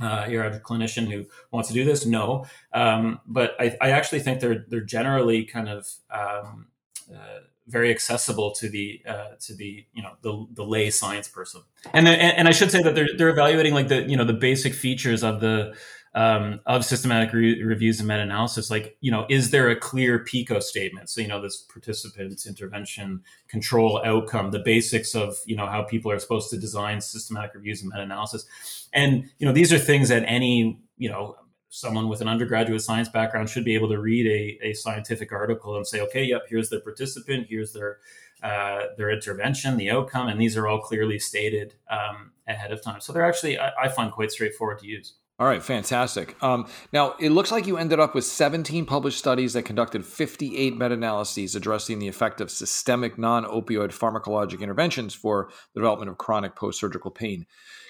uh, 0.00 0.26
your 0.28 0.44
a 0.44 0.60
clinician 0.60 1.10
who 1.10 1.26
wants 1.50 1.68
to 1.68 1.74
do 1.74 1.84
this? 1.84 2.06
No, 2.06 2.46
um, 2.72 3.20
but 3.26 3.54
I, 3.58 3.76
I, 3.80 3.90
actually 3.90 4.20
think 4.20 4.40
they're 4.40 4.64
they're 4.68 4.80
generally 4.80 5.44
kind 5.44 5.68
of 5.68 5.88
um, 6.10 6.66
uh, 7.12 7.40
very 7.66 7.90
accessible 7.90 8.52
to 8.52 8.68
the 8.68 9.02
uh, 9.06 9.36
to 9.40 9.54
the 9.54 9.86
you 9.92 10.02
know 10.02 10.16
the, 10.22 10.46
the 10.52 10.64
lay 10.64 10.90
science 10.90 11.28
person. 11.28 11.62
And, 11.92 12.08
and 12.08 12.38
and 12.38 12.48
I 12.48 12.50
should 12.50 12.70
say 12.70 12.82
that 12.82 12.94
they're 12.94 13.08
they're 13.16 13.30
evaluating 13.30 13.74
like 13.74 13.88
the 13.88 14.02
you 14.02 14.16
know 14.16 14.24
the 14.24 14.34
basic 14.34 14.74
features 14.74 15.22
of 15.22 15.40
the 15.40 15.74
um, 16.14 16.60
of 16.66 16.84
systematic 16.84 17.32
re- 17.32 17.62
reviews 17.62 17.98
and 17.98 18.08
meta-analysis 18.08 18.70
like 18.70 18.96
you 19.00 19.10
know 19.10 19.26
is 19.28 19.50
there 19.50 19.68
a 19.68 19.76
clear 19.76 20.20
pico 20.20 20.60
statement? 20.60 21.10
So 21.10 21.20
you 21.20 21.28
know 21.28 21.40
this 21.40 21.56
participants 21.56 22.46
intervention 22.46 23.22
control 23.48 24.00
outcome 24.04 24.50
the 24.50 24.60
basics 24.60 25.14
of 25.14 25.36
you 25.46 25.56
know 25.56 25.66
how 25.66 25.82
people 25.82 26.10
are 26.12 26.18
supposed 26.18 26.50
to 26.50 26.58
design 26.58 27.00
systematic 27.00 27.54
reviews 27.54 27.82
and 27.82 27.90
meta-analysis. 27.90 28.46
And 28.92 29.30
you 29.38 29.46
know 29.46 29.52
these 29.52 29.72
are 29.72 29.78
things 29.78 30.08
that 30.08 30.24
any 30.26 30.80
you 30.96 31.08
know 31.08 31.36
someone 31.68 32.08
with 32.08 32.20
an 32.20 32.28
undergraduate 32.28 32.82
science 32.82 33.08
background 33.08 33.50
should 33.50 33.64
be 33.64 33.74
able 33.74 33.88
to 33.88 33.98
read 33.98 34.26
a, 34.26 34.68
a 34.68 34.74
scientific 34.74 35.32
article 35.32 35.76
and 35.76 35.84
say 35.84 36.00
okay 36.00 36.22
yep 36.22 36.42
here's 36.48 36.70
their 36.70 36.78
participant 36.78 37.48
here's 37.48 37.72
their 37.72 37.98
uh, 38.44 38.82
their 38.96 39.10
intervention 39.10 39.76
the 39.76 39.90
outcome 39.90 40.28
and 40.28 40.40
these 40.40 40.56
are 40.56 40.68
all 40.68 40.78
clearly 40.78 41.18
stated 41.18 41.74
um, 41.90 42.30
ahead 42.46 42.70
of 42.70 42.82
time. 42.82 43.00
So 43.00 43.12
they're 43.12 43.24
actually 43.24 43.58
I, 43.58 43.72
I 43.84 43.88
find 43.88 44.12
quite 44.12 44.30
straightforward 44.30 44.78
to 44.80 44.86
use 44.86 45.14
all 45.36 45.48
right, 45.48 45.62
fantastic. 45.62 46.40
Um, 46.42 46.68
now, 46.92 47.16
it 47.18 47.30
looks 47.30 47.50
like 47.50 47.66
you 47.66 47.76
ended 47.76 47.98
up 47.98 48.14
with 48.14 48.24
17 48.24 48.86
published 48.86 49.18
studies 49.18 49.54
that 49.54 49.64
conducted 49.64 50.06
58 50.06 50.74
meta 50.74 50.94
analyses 50.94 51.56
addressing 51.56 51.98
the 51.98 52.06
effect 52.06 52.40
of 52.40 52.52
systemic 52.52 53.18
non 53.18 53.44
opioid 53.44 53.88
pharmacologic 53.88 54.60
interventions 54.60 55.12
for 55.12 55.48
the 55.74 55.80
development 55.80 56.08
of 56.08 56.18
chronic 56.18 56.54
post 56.54 56.78
surgical 56.78 57.10
pain. 57.10 57.46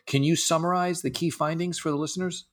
Can 0.07 0.23
you 0.23 0.37
summarize 0.37 1.03
the 1.03 1.11
key 1.11 1.29
findings 1.29 1.79
for 1.79 1.91
the 1.91 1.97
listeners? 1.97 2.47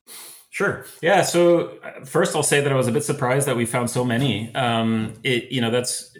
Sure. 0.50 0.84
Yeah. 1.00 1.22
So, 1.22 1.78
uh, 1.82 2.04
first, 2.04 2.36
I'll 2.36 2.42
say 2.42 2.60
that 2.60 2.70
I 2.70 2.76
was 2.76 2.86
a 2.86 2.92
bit 2.92 3.04
surprised 3.04 3.48
that 3.48 3.56
we 3.56 3.64
found 3.64 3.88
so 3.88 4.04
many. 4.04 4.54
Um, 4.54 5.14
it, 5.24 5.50
you 5.50 5.62
know, 5.62 5.70
that's 5.70 6.14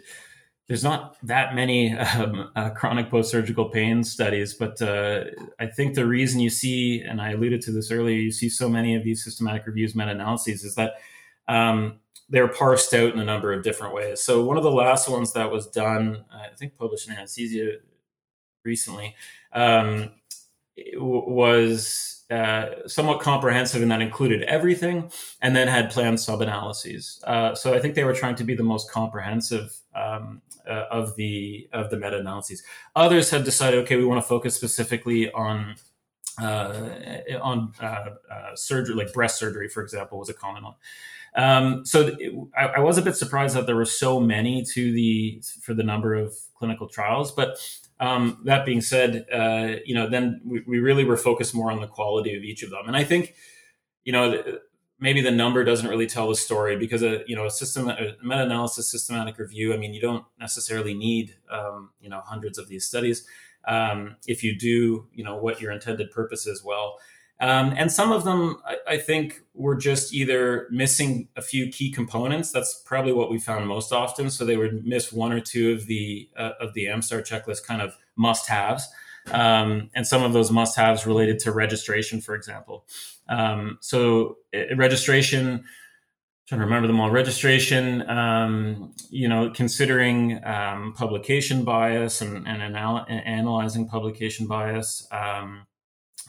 there's 0.67 0.83
not 0.83 1.17
that 1.23 1.55
many 1.55 1.93
um, 1.97 2.49
uh, 2.55 2.69
chronic 2.69 3.09
post-surgical 3.09 3.69
pain 3.69 4.03
studies, 4.03 4.53
but 4.53 4.81
uh, 4.81 5.25
I 5.59 5.67
think 5.67 5.95
the 5.95 6.05
reason 6.05 6.39
you 6.39 6.49
see, 6.49 7.01
and 7.01 7.21
I 7.21 7.31
alluded 7.31 7.61
to 7.63 7.71
this 7.71 7.91
earlier, 7.91 8.17
you 8.17 8.31
see 8.31 8.49
so 8.49 8.69
many 8.69 8.95
of 8.95 9.03
these 9.03 9.23
systematic 9.23 9.67
reviews, 9.67 9.93
meta-analyses, 9.93 10.63
is 10.63 10.75
that 10.75 10.93
um, 11.49 11.99
they're 12.29 12.47
parsed 12.47 12.93
out 12.93 13.13
in 13.13 13.19
a 13.19 13.25
number 13.25 13.51
of 13.51 13.63
different 13.63 13.93
ways. 13.93 14.21
So 14.21 14.43
one 14.43 14.57
of 14.57 14.63
the 14.63 14.71
last 14.71 15.09
ones 15.09 15.33
that 15.33 15.51
was 15.51 15.67
done, 15.67 16.23
I 16.31 16.55
think 16.57 16.77
published 16.77 17.09
in 17.09 17.15
Anesthesia 17.15 17.73
recently, 18.63 19.15
um, 19.51 20.11
was 20.95 22.23
uh, 22.31 22.87
somewhat 22.87 23.19
comprehensive 23.19 23.81
and 23.81 23.91
that 23.91 24.01
included 24.01 24.43
everything 24.43 25.11
and 25.41 25.55
then 25.55 25.67
had 25.67 25.91
planned 25.91 26.19
sub 26.19 26.41
analyses. 26.41 27.21
Uh, 27.25 27.53
so 27.53 27.73
I 27.73 27.79
think 27.79 27.95
they 27.95 28.05
were 28.05 28.13
trying 28.13 28.35
to 28.35 28.43
be 28.43 28.55
the 28.55 28.63
most 28.63 28.89
comprehensive 28.89 29.75
um, 29.93 30.41
uh, 30.67 30.85
of 30.91 31.15
the 31.15 31.67
of 31.73 31.89
the 31.89 31.97
meta 31.97 32.17
analyses. 32.17 32.63
Others 32.95 33.29
have 33.31 33.43
decided, 33.43 33.79
okay, 33.83 33.95
we 33.95 34.05
want 34.05 34.21
to 34.21 34.27
focus 34.27 34.55
specifically 34.55 35.31
on 35.31 35.75
uh, 36.41 36.73
on 37.41 37.73
uh, 37.79 38.55
surgery, 38.55 38.95
like 38.95 39.13
breast 39.13 39.37
surgery, 39.37 39.67
for 39.67 39.83
example, 39.83 40.17
was 40.17 40.29
a 40.29 40.33
common 40.33 40.63
one. 40.63 40.75
Um, 41.35 41.85
so 41.85 42.15
it, 42.19 42.33
I, 42.55 42.65
I, 42.65 42.79
was 42.79 42.97
a 42.97 43.01
bit 43.01 43.15
surprised 43.15 43.55
that 43.55 43.65
there 43.65 43.75
were 43.75 43.85
so 43.85 44.19
many 44.19 44.63
to 44.73 44.91
the 44.91 45.41
for 45.61 45.73
the 45.73 45.83
number 45.83 46.13
of 46.13 46.35
clinical 46.55 46.87
trials, 46.87 47.31
but 47.31 47.57
um, 47.99 48.39
that 48.45 48.65
being 48.65 48.81
said, 48.81 49.25
uh, 49.33 49.79
you 49.85 49.95
know, 49.95 50.09
then 50.09 50.41
we, 50.45 50.63
we, 50.67 50.79
really 50.79 51.05
were 51.05 51.17
focused 51.17 51.55
more 51.55 51.71
on 51.71 51.81
the 51.81 51.87
quality 51.87 52.35
of 52.35 52.43
each 52.43 52.61
of 52.61 52.69
them, 52.69 52.83
and 52.85 52.95
I 52.95 53.03
think, 53.03 53.33
you 54.03 54.11
know, 54.11 54.43
maybe 55.03 55.19
the 55.19 55.29
number 55.29 55.65
doesn't 55.65 55.89
really 55.89 56.07
tell 56.07 56.29
the 56.29 56.35
story 56.35 56.77
because 56.77 57.03
a 57.03 57.23
you 57.27 57.35
know 57.35 57.45
a 57.45 57.51
system 57.51 57.89
a 57.89 58.15
meta-analysis 58.23 58.89
systematic 58.89 59.37
review 59.37 59.73
i 59.73 59.77
mean 59.77 59.93
you 59.93 60.01
don't 60.01 60.25
necessarily 60.39 60.93
need 60.93 61.35
um, 61.51 61.89
you 62.01 62.09
know 62.09 62.21
hundreds 62.25 62.57
of 62.57 62.69
these 62.69 62.85
studies 62.85 63.27
um, 63.67 64.15
if 64.27 64.43
you 64.43 64.57
do 64.57 65.05
you 65.13 65.23
know 65.23 65.35
what 65.35 65.61
your 65.61 65.71
intended 65.71 66.09
purpose 66.11 66.47
is 66.47 66.63
well. 66.63 66.97
Um, 67.39 67.73
and 67.75 67.91
some 67.91 68.11
of 68.11 68.23
them 68.23 68.57
I, 68.65 68.77
I, 68.87 68.97
think 68.97 69.41
were 69.53 69.75
just 69.75 70.13
either 70.13 70.67
missing 70.69 71.27
a 71.35 71.41
few 71.41 71.67
key 71.69 71.91
components. 71.91 72.51
That's 72.51 72.81
probably 72.85 73.11
what 73.11 73.31
we 73.31 73.39
found 73.39 73.67
most 73.67 73.91
often. 73.91 74.29
So 74.29 74.45
they 74.45 74.55
would 74.55 74.85
miss 74.85 75.11
one 75.11 75.33
or 75.33 75.41
two 75.41 75.73
of 75.73 75.87
the 75.87 76.29
uh, 76.37 76.51
of 76.61 76.73
the 76.73 76.85
AMSTAR 76.85 77.21
checklist 77.27 77.65
kind 77.65 77.81
of 77.81 77.97
must 78.15 78.47
haves 78.47 78.87
um, 79.31 79.89
and 79.95 80.05
some 80.05 80.23
of 80.23 80.33
those 80.33 80.51
must 80.51 80.75
haves 80.75 81.05
related 81.05 81.39
to 81.39 81.51
registration, 81.51 82.21
for 82.21 82.35
example. 82.35 82.85
Um, 83.29 83.77
so, 83.81 84.37
uh, 84.53 84.75
registration, 84.75 85.63
trying 86.47 86.59
to 86.59 86.65
remember 86.65 86.87
them 86.87 86.99
all 86.99 87.09
registration, 87.09 88.07
um, 88.09 88.93
you 89.09 89.27
know, 89.27 89.49
considering 89.49 90.43
um, 90.45 90.93
publication 90.93 91.63
bias 91.63 92.21
and, 92.21 92.47
and, 92.47 92.61
anal- 92.61 93.05
analyzing 93.07 93.87
publication 93.87 94.47
bias. 94.47 95.07
Um, 95.11 95.67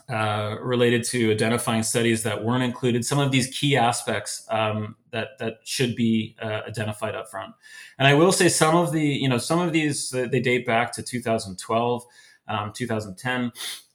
uh, 0.07 0.57
related 0.61 1.03
to 1.03 1.31
identifying 1.31 1.83
studies 1.83 2.25
that 2.25 2.45
weren't 2.45 2.63
included, 2.63 3.07
some 3.07 3.19
of 3.19 3.33
these 3.33 3.47
key 3.59 3.75
aspects 3.75 4.47
um, 4.51 4.97
that 5.13 5.29
that 5.39 5.55
should 5.65 5.97
be 5.97 6.37
uh, 6.43 6.61
identified 6.69 7.15
up 7.15 7.31
front. 7.31 7.55
And 7.99 8.07
I 8.07 8.13
will 8.13 8.31
say 8.31 8.51
some 8.51 8.77
of 8.77 8.93
the, 8.93 9.01
you 9.01 9.31
know, 9.31 9.39
some 9.39 9.61
of 9.61 9.73
these 9.73 10.11
they 10.11 10.41
date 10.41 10.67
back 10.67 10.93
to 10.93 11.03
2012 11.03 12.05
um, 12.49 12.73
2010. 12.73 13.53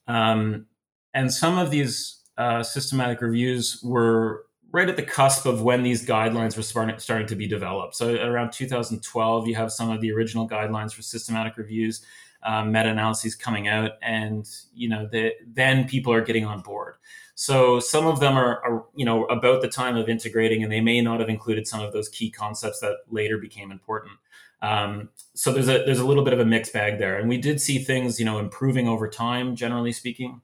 Um, 0.07 0.65
and 1.13 1.33
some 1.33 1.57
of 1.57 1.71
these 1.71 2.19
uh, 2.37 2.63
systematic 2.63 3.21
reviews 3.21 3.81
were 3.83 4.45
right 4.71 4.89
at 4.89 4.95
the 4.95 5.03
cusp 5.03 5.45
of 5.45 5.61
when 5.61 5.83
these 5.83 6.05
guidelines 6.05 6.55
were 6.55 6.63
starting, 6.63 7.27
to 7.27 7.35
be 7.35 7.47
developed. 7.47 7.95
So 7.95 8.15
around 8.15 8.51
2012, 8.51 9.47
you 9.47 9.55
have 9.55 9.71
some 9.71 9.89
of 9.89 9.99
the 10.01 10.11
original 10.11 10.47
guidelines 10.47 10.93
for 10.93 11.01
systematic 11.01 11.57
reviews, 11.57 12.05
um, 12.43 12.71
meta-analyses 12.71 13.35
coming 13.35 13.67
out, 13.67 13.91
and 14.01 14.47
you 14.73 14.87
know 14.87 15.07
the, 15.11 15.33
then 15.45 15.87
people 15.87 16.13
are 16.13 16.21
getting 16.21 16.45
on 16.45 16.61
board. 16.61 16.95
So 17.35 17.79
some 17.79 18.05
of 18.05 18.19
them 18.19 18.35
are, 18.35 18.61
are, 18.65 18.85
you 18.95 19.05
know, 19.05 19.23
about 19.25 19.61
the 19.61 19.69
time 19.69 19.95
of 19.95 20.09
integrating, 20.09 20.61
and 20.61 20.71
they 20.71 20.81
may 20.81 20.99
not 20.99 21.21
have 21.21 21.29
included 21.29 21.67
some 21.67 21.81
of 21.81 21.93
those 21.93 22.09
key 22.09 22.29
concepts 22.29 22.81
that 22.81 22.97
later 23.09 23.37
became 23.37 23.71
important. 23.71 24.11
Um, 24.61 25.09
so 25.35 25.51
there's 25.51 25.69
a 25.69 25.83
there's 25.85 25.99
a 25.99 26.05
little 26.05 26.23
bit 26.23 26.33
of 26.33 26.39
a 26.39 26.45
mixed 26.45 26.73
bag 26.73 26.99
there, 26.99 27.17
and 27.17 27.29
we 27.29 27.37
did 27.37 27.61
see 27.61 27.79
things 27.79 28.19
you 28.19 28.25
know 28.25 28.39
improving 28.39 28.87
over 28.87 29.07
time, 29.07 29.55
generally 29.55 29.91
speaking, 29.91 30.41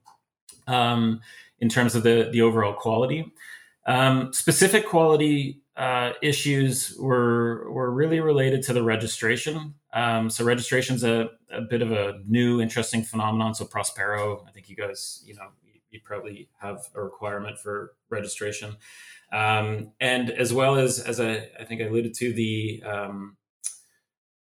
um, 0.66 1.20
in 1.60 1.68
terms 1.68 1.94
of 1.94 2.02
the 2.02 2.28
the 2.32 2.42
overall 2.42 2.72
quality. 2.72 3.32
Um, 3.86 4.32
specific 4.32 4.86
quality 4.86 5.60
uh, 5.76 6.12
issues 6.22 6.96
were 6.98 7.70
were 7.70 7.90
really 7.90 8.20
related 8.20 8.62
to 8.62 8.72
the 8.72 8.82
registration. 8.82 9.74
Um, 9.92 10.28
so 10.30 10.44
registration 10.44 10.96
is 10.96 11.04
a, 11.04 11.30
a 11.50 11.62
bit 11.62 11.82
of 11.82 11.92
a 11.92 12.20
new, 12.26 12.60
interesting 12.60 13.02
phenomenon. 13.02 13.54
So 13.54 13.64
Prospero, 13.64 14.44
I 14.46 14.50
think 14.50 14.68
you 14.68 14.76
guys, 14.76 15.22
you 15.24 15.34
know, 15.34 15.48
you, 15.64 15.80
you 15.90 16.00
probably 16.04 16.48
have 16.58 16.88
a 16.94 17.02
requirement 17.02 17.58
for 17.58 17.94
registration, 18.10 18.76
um, 19.32 19.92
and 20.00 20.30
as 20.30 20.52
well 20.52 20.76
as 20.76 20.98
as 20.98 21.20
I, 21.20 21.48
I 21.60 21.64
think 21.64 21.82
I 21.82 21.84
alluded 21.84 22.14
to 22.14 22.32
the 22.32 22.82
um, 22.84 23.36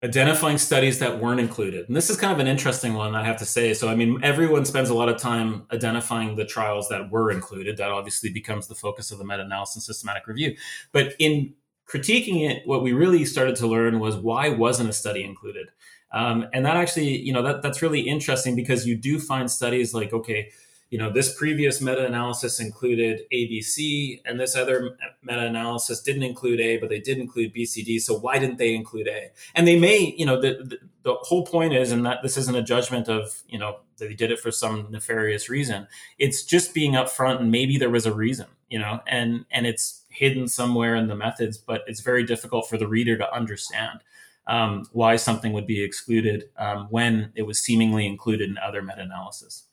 identifying 0.04 0.58
studies 0.58 0.98
that 1.00 1.20
weren't 1.20 1.40
included. 1.40 1.88
And 1.88 1.96
this 1.96 2.10
is 2.10 2.18
kind 2.18 2.34
of 2.34 2.40
an 2.40 2.48
interesting 2.48 2.96
one, 2.96 3.14
I 3.14 3.24
have 3.24 3.38
to 3.38 3.46
say. 3.46 3.74
So, 3.74 3.88
I 3.88 3.96
mean, 3.96 4.20
everyone 4.24 4.66
spends 4.66 4.90
a 4.90 4.96
lot 4.96 5.10
of 5.10 5.18
time 5.18 5.68
identifying 5.72 6.36
the 6.36 6.46
trials 6.46 6.90
that 6.90 7.12
were 7.12 7.30
included. 7.30 7.78
That 7.78 7.92
obviously 7.92 8.32
becomes 8.32 8.68
the 8.68 8.74
focus 8.74 9.12
of 9.12 9.20
the 9.20 9.26
meta 9.26 9.44
analysis 9.44 9.86
systematic 9.86 10.26
review. 10.26 10.56
But 10.92 11.14
in 11.20 11.54
critiquing 11.88 12.50
it, 12.50 12.66
what 12.66 12.82
we 12.82 12.94
really 12.94 13.26
started 13.26 13.56
to 13.58 13.68
learn 13.68 14.00
was 14.00 14.16
why 14.16 14.50
wasn't 14.50 14.90
a 14.90 14.94
study 14.94 15.24
included? 15.24 15.68
Um, 16.12 16.48
and 16.52 16.66
that 16.66 16.78
actually, 16.78 17.18
you 17.20 17.32
know, 17.32 17.44
that, 17.44 17.62
that's 17.62 17.82
really 17.82 18.02
interesting 18.02 18.56
because 18.56 18.88
you 18.88 18.96
do 18.96 19.20
find 19.20 19.50
studies 19.52 19.94
like, 19.94 20.14
okay, 20.14 20.52
you 20.92 20.98
know, 20.98 21.10
this 21.10 21.34
previous 21.34 21.80
meta-analysis 21.80 22.60
included 22.60 23.22
ABC, 23.34 24.22
and 24.26 24.38
this 24.38 24.58
other 24.58 24.98
meta-analysis 25.24 26.02
didn't 26.02 26.24
include 26.24 26.60
A, 26.60 26.78
but 26.78 26.90
they 26.90 27.00
did 27.00 27.18
include 27.18 27.56
BCD. 27.56 28.02
So 28.02 28.20
why 28.20 28.40
didn't 28.40 28.58
they 28.58 28.76
include 28.76 29.08
A? 29.08 29.32
And 29.56 29.66
they 29.66 29.80
may, 29.80 30.14
you 30.18 30.26
know, 30.26 30.40
the, 30.40 30.62
the, 30.62 30.78
the 31.04 31.14
whole 31.22 31.46
point 31.46 31.74
is, 31.74 31.94
and 31.94 32.06
that 32.06 32.22
this 32.24 32.36
isn't 32.36 32.58
a 32.58 32.62
judgment 32.62 33.08
of, 33.08 33.42
you 33.48 33.58
know, 33.58 33.78
they 34.00 34.14
did 34.14 34.32
it 34.32 34.40
for 34.42 34.52
some 34.52 34.88
nefarious 34.92 35.50
reason. 35.50 35.88
It's 36.20 36.44
just 36.44 36.74
being 36.74 36.94
upfront, 36.94 37.40
and 37.40 37.52
maybe 37.52 37.78
there 37.78 37.90
was 37.90 38.06
a 38.06 38.14
reason, 38.14 38.48
you 38.70 38.80
know, 38.80 39.00
and 39.08 39.46
and 39.50 39.66
it's 39.66 40.04
hidden 40.10 40.50
somewhere 40.50 40.96
in 40.96 41.08
the 41.08 41.16
methods, 41.16 41.58
but 41.58 41.84
it's 41.88 42.02
very 42.02 42.26
difficult 42.26 42.68
for 42.68 42.78
the 42.78 42.88
reader 42.88 43.18
to 43.18 43.34
understand. 43.34 44.00
Um, 44.48 44.88
why 44.92 45.18
something 45.18 45.54
would 45.54 45.68
be 45.68 45.84
excluded 45.84 46.50
um, 46.58 46.88
when 46.90 47.32
it 47.36 47.44
was 47.44 47.64
seemingly 47.64 48.08
included 48.08 48.50
in 48.50 48.58
other 48.58 48.82
meta-analysis. 48.82 49.68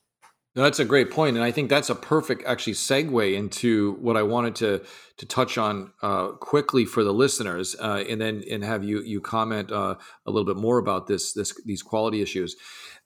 No, 0.59 0.65
that's 0.65 0.81
a 0.81 0.85
great 0.85 1.13
point, 1.13 1.37
and 1.37 1.45
I 1.45 1.53
think 1.53 1.71
that's 1.71 1.89
a 1.89 1.95
perfect 1.95 2.43
actually 2.45 2.73
segue 2.73 3.33
into 3.33 3.93
what 4.01 4.17
I 4.17 4.25
wanted 4.25 4.57
to 4.57 4.83
to 5.19 5.25
touch 5.25 5.57
on 5.57 5.93
uh, 6.03 6.31
quickly 6.31 6.85
for 6.85 7.05
the 7.05 7.13
listeners, 7.13 7.77
uh, 7.79 8.03
and 8.09 8.21
then 8.21 8.43
and 8.51 8.65
have 8.65 8.83
you 8.83 9.01
you 9.03 9.21
comment 9.21 9.71
uh, 9.71 9.95
a 10.27 10.31
little 10.33 10.45
bit 10.45 10.61
more 10.61 10.79
about 10.79 11.07
this 11.07 11.33
this 11.33 11.55
these 11.65 11.81
quality 11.81 12.23
issues. 12.23 12.57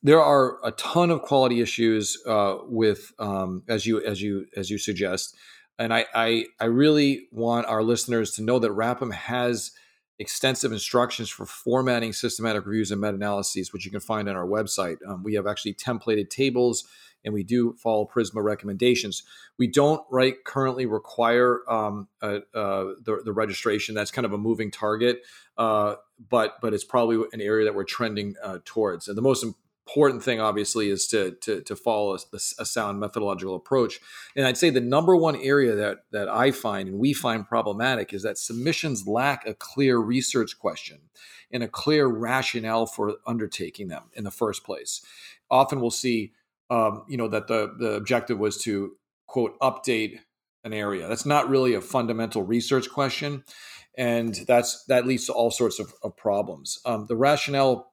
There 0.03 0.19
are 0.19 0.65
a 0.65 0.71
ton 0.71 1.11
of 1.11 1.21
quality 1.21 1.61
issues 1.61 2.17
uh, 2.27 2.57
with 2.63 3.13
um, 3.19 3.65
as 3.69 3.85
you 3.85 4.03
as 4.03 4.23
you 4.23 4.47
as 4.57 4.71
you 4.71 4.79
suggest, 4.79 5.37
and 5.79 5.93
I, 5.93 6.07
I 6.15 6.47
I 6.59 6.65
really 6.65 7.29
want 7.33 7.67
our 7.67 7.83
listeners 7.83 8.31
to 8.37 8.43
know 8.43 8.61
that 8.61 8.71
RAPM 8.71 9.13
has 9.13 9.73
extensive 10.19 10.73
instructions 10.73 11.29
for 11.29 11.45
formatting 11.45 12.15
systematic 12.15 12.65
reviews 12.65 12.91
and 12.91 13.01
meta 13.03 13.15
analyses, 13.15 13.75
which 13.75 13.85
you 13.85 13.91
can 13.91 14.01
find 14.01 14.27
on 14.27 14.37
our 14.37 14.47
website. 14.47 14.97
Um, 15.07 15.23
we 15.23 15.35
have 15.35 15.47
actually 15.47 15.75
templated 15.75 16.31
tables 16.31 16.87
and 17.25 17.33
we 17.33 17.43
do 17.43 17.75
follow 17.75 18.07
Prisma 18.07 18.43
recommendations. 18.43 19.23
We 19.59 19.67
don't 19.67 20.03
right 20.11 20.35
currently 20.45 20.87
require 20.87 21.61
um, 21.69 22.09
uh, 22.21 22.41
uh, 22.55 22.95
the, 23.03 23.23
the, 23.25 23.33
registration. 23.33 23.95
That's 23.95 24.11
kind 24.11 24.25
of 24.25 24.33
a 24.33 24.39
moving 24.39 24.71
target, 24.71 25.21
uh, 25.57 25.97
but 26.31 26.57
but 26.61 26.75
it's 26.75 26.85
probably 26.85 27.25
an 27.33 27.41
area 27.41 27.65
that 27.65 27.75
we're 27.75 27.85
trending 27.85 28.35
uh, 28.43 28.59
towards. 28.65 29.09
And 29.09 29.17
the 29.17 29.23
most 29.23 29.45
important 29.87 30.23
thing, 30.23 30.41
obviously, 30.41 30.91
is 30.91 31.07
to 31.09 31.33
to, 31.43 31.61
to 31.63 31.77
follow 31.77 32.15
a, 32.15 32.37
a, 32.59 32.65
sound 32.65 33.01
methodological 33.01 33.55
approach. 33.55 34.01
And 34.37 34.47
I'd 34.47 34.57
say 34.57 34.71
the 34.71 34.81
number 34.81 35.17
one 35.17 35.37
area 35.37 35.75
that 35.75 35.99
that 36.13 36.29
I 36.29 36.51
find 36.51 36.89
and 36.89 36.99
we 36.99 37.13
find 37.13 37.47
problematic 37.47 38.13
is 38.13 38.23
that 38.23 38.39
submissions 38.39 39.07
lack 39.07 39.47
a 39.47 39.55
clear 39.55 39.99
research 39.99 40.59
question 40.59 41.01
and 41.51 41.63
a 41.63 41.69
clear 41.69 42.07
rationale 42.07 42.87
for 42.87 43.17
undertaking 43.27 43.89
them 43.89 44.05
in 44.15 44.25
the 44.25 44.31
first 44.31 44.65
place. 44.65 45.05
Often 45.51 45.81
we'll 45.81 45.91
see 45.91 46.33
um, 46.73 47.05
you 47.07 47.19
know 47.19 47.29
that 47.29 47.49
the 47.49 47.75
the 47.79 47.93
objective 47.93 48.39
was 48.39 48.57
to 48.63 48.93
quote 49.27 49.59
update 49.61 50.19
an 50.65 50.73
area. 50.73 51.07
That's 51.07 51.27
not 51.27 51.49
really 51.49 51.75
a 51.75 51.83
fundamental 51.83 52.43
research 52.43 52.91
question, 52.91 53.45
and 53.97 54.35
that's 54.49 54.85
that 54.89 55.07
leads 55.07 55.27
to 55.27 55.35
all 55.35 55.51
sorts 55.51 55.79
of, 55.79 55.93
of 56.03 56.17
problems. 56.17 56.79
Um, 56.87 57.07
the 57.09 57.17
rationale 57.17 57.93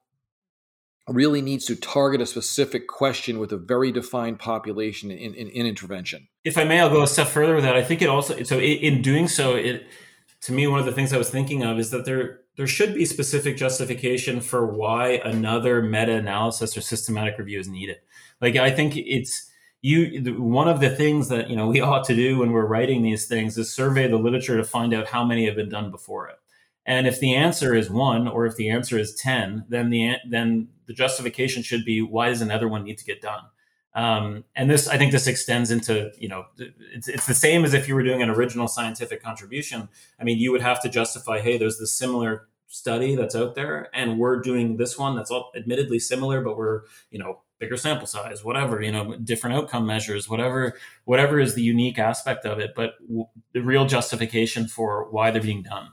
really 1.08 1.42
needs 1.42 1.66
to 1.66 1.76
target 1.76 2.20
a 2.20 2.26
specific 2.26 2.86
question 2.86 3.38
with 3.38 3.52
a 3.52 3.56
very 3.56 3.90
defined 3.90 4.38
population 4.38 5.10
in, 5.10 5.34
in, 5.34 5.48
in, 5.48 5.66
intervention. 5.66 6.28
If 6.44 6.56
I 6.56 6.62
may, 6.62 6.78
I'll 6.78 6.90
go 6.90 7.02
a 7.02 7.06
step 7.06 7.26
further 7.26 7.54
with 7.54 7.64
that. 7.64 7.74
I 7.76 7.82
think 7.82 8.00
it 8.00 8.08
also 8.08 8.42
so 8.44 8.60
in 8.60 9.02
doing 9.02 9.28
so, 9.28 9.56
it 9.56 9.86
to 10.42 10.52
me 10.52 10.66
one 10.66 10.80
of 10.80 10.86
the 10.86 10.92
things 10.92 11.12
I 11.12 11.18
was 11.18 11.30
thinking 11.30 11.62
of 11.62 11.78
is 11.78 11.90
that 11.90 12.04
there 12.04 12.40
there 12.56 12.66
should 12.66 12.94
be 12.94 13.04
specific 13.04 13.56
justification 13.56 14.40
for 14.40 14.66
why 14.66 15.20
another 15.24 15.82
meta 15.82 16.12
analysis 16.12 16.76
or 16.76 16.80
systematic 16.80 17.38
review 17.38 17.58
is 17.58 17.68
needed. 17.68 17.96
Like 18.40 18.56
I 18.56 18.70
think 18.70 18.96
it's 18.96 19.50
you 19.82 20.36
one 20.38 20.68
of 20.68 20.80
the 20.80 20.90
things 20.90 21.28
that 21.28 21.48
you 21.48 21.56
know 21.56 21.68
we 21.68 21.80
ought 21.80 22.04
to 22.04 22.14
do 22.14 22.38
when 22.38 22.52
we're 22.52 22.66
writing 22.66 23.02
these 23.02 23.26
things 23.26 23.56
is 23.56 23.72
survey 23.72 24.08
the 24.08 24.16
literature 24.16 24.56
to 24.56 24.64
find 24.64 24.94
out 24.94 25.08
how 25.08 25.24
many 25.24 25.46
have 25.46 25.56
been 25.56 25.68
done 25.68 25.90
before 25.90 26.28
it. 26.28 26.36
And 26.86 27.06
if 27.06 27.20
the 27.20 27.34
answer 27.34 27.74
is 27.74 27.90
one, 27.90 28.26
or 28.26 28.46
if 28.46 28.56
the 28.56 28.70
answer 28.70 28.98
is 28.98 29.14
ten, 29.14 29.64
then 29.68 29.90
the 29.90 30.16
then 30.28 30.68
the 30.86 30.94
justification 30.94 31.62
should 31.62 31.84
be 31.84 32.02
why 32.02 32.28
does 32.30 32.40
another 32.40 32.68
one 32.68 32.84
need 32.84 32.98
to 32.98 33.04
get 33.04 33.22
done? 33.22 33.42
Um, 33.94 34.44
and 34.54 34.70
this, 34.70 34.86
I 34.86 34.96
think, 34.98 35.12
this 35.12 35.26
extends 35.26 35.70
into 35.70 36.12
you 36.18 36.28
know, 36.28 36.46
it's 36.94 37.08
it's 37.08 37.26
the 37.26 37.34
same 37.34 37.64
as 37.64 37.74
if 37.74 37.88
you 37.88 37.94
were 37.94 38.04
doing 38.04 38.22
an 38.22 38.30
original 38.30 38.68
scientific 38.68 39.22
contribution. 39.22 39.88
I 40.20 40.24
mean, 40.24 40.38
you 40.38 40.52
would 40.52 40.62
have 40.62 40.80
to 40.82 40.88
justify, 40.88 41.40
hey, 41.40 41.58
there's 41.58 41.78
this 41.78 41.92
similar 41.92 42.48
study 42.68 43.16
that's 43.16 43.34
out 43.34 43.54
there, 43.56 43.88
and 43.92 44.18
we're 44.18 44.40
doing 44.40 44.76
this 44.76 44.96
one 44.96 45.16
that's 45.16 45.30
all 45.30 45.50
admittedly 45.56 45.98
similar, 45.98 46.40
but 46.40 46.56
we're 46.56 46.82
you 47.10 47.18
know 47.18 47.40
bigger 47.60 47.76
sample 47.76 48.06
size, 48.06 48.42
whatever, 48.42 48.80
you 48.82 48.90
know, 48.90 49.16
different 49.16 49.54
outcome 49.54 49.86
measures, 49.86 50.28
whatever, 50.28 50.76
whatever 51.04 51.38
is 51.38 51.54
the 51.54 51.62
unique 51.62 51.98
aspect 51.98 52.46
of 52.46 52.58
it, 52.58 52.72
but 52.74 52.94
w- 53.06 53.26
the 53.52 53.60
real 53.60 53.84
justification 53.86 54.66
for 54.66 55.08
why 55.10 55.30
they're 55.30 55.42
being 55.42 55.62
done. 55.62 55.88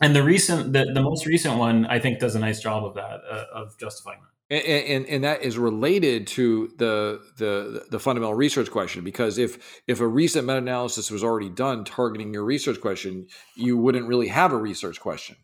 And 0.00 0.14
the 0.14 0.22
recent, 0.22 0.72
the, 0.72 0.90
the 0.94 1.02
most 1.02 1.26
recent 1.26 1.58
one, 1.58 1.86
I 1.86 1.98
think, 1.98 2.20
does 2.20 2.36
a 2.36 2.38
nice 2.38 2.60
job 2.60 2.84
of 2.84 2.94
that, 2.94 3.20
uh, 3.28 3.44
of 3.52 3.76
justifying 3.78 4.20
that. 4.20 4.31
And, 4.52 4.66
and, 4.66 5.06
and 5.06 5.24
that 5.24 5.42
is 5.42 5.56
related 5.56 6.26
to 6.28 6.70
the, 6.76 7.22
the 7.38 7.86
the 7.90 7.98
fundamental 7.98 8.34
research 8.34 8.70
question 8.70 9.02
because 9.02 9.38
if 9.38 9.80
if 9.86 10.00
a 10.00 10.06
recent 10.06 10.46
meta 10.46 10.58
analysis 10.58 11.10
was 11.10 11.24
already 11.24 11.48
done 11.48 11.84
targeting 11.84 12.34
your 12.34 12.44
research 12.44 12.78
question, 12.78 13.28
you 13.56 13.78
wouldn't 13.78 14.06
really 14.06 14.28
have 14.28 14.52
a 14.52 14.58
research 14.58 15.00
question. 15.00 15.36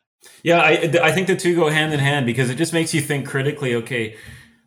Yeah, 0.42 0.61
I 0.61 0.90
I 1.03 1.12
think 1.12 1.27
the 1.27 1.37
two 1.37 1.57
go 1.57 1.71
hand 1.71 1.94
in 1.94 2.01
hand 2.01 2.27
because 2.27 2.51
it 2.51 2.57
just 2.57 2.75
makes 2.75 2.92
you 2.92 3.01
think 3.01 3.27
critically. 3.27 3.75
Okay, 3.77 4.16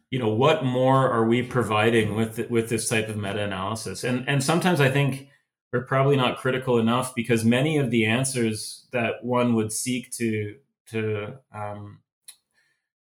you 0.10 0.18
know, 0.18 0.30
what 0.30 0.66
more 0.66 1.08
are 1.08 1.26
we 1.26 1.44
providing 1.44 2.16
with 2.16 2.50
with 2.50 2.70
this 2.70 2.90
type 2.90 3.10
of 3.10 3.18
meta 3.18 3.44
analysis? 3.44 4.04
And 4.04 4.28
and 4.28 4.44
sometimes 4.44 4.82
I 4.82 4.90
think 4.90 5.30
we're 5.72 5.86
probably 5.86 6.18
not 6.18 6.38
critical 6.38 6.80
enough 6.80 7.14
because 7.14 7.46
many 7.46 7.78
of 7.78 7.92
the 7.92 8.06
answers 8.06 8.88
that 8.92 9.24
one 9.24 9.54
would 9.54 9.72
seek 9.72 10.12
to 10.14 10.56
to 10.88 11.38
um, 11.56 12.00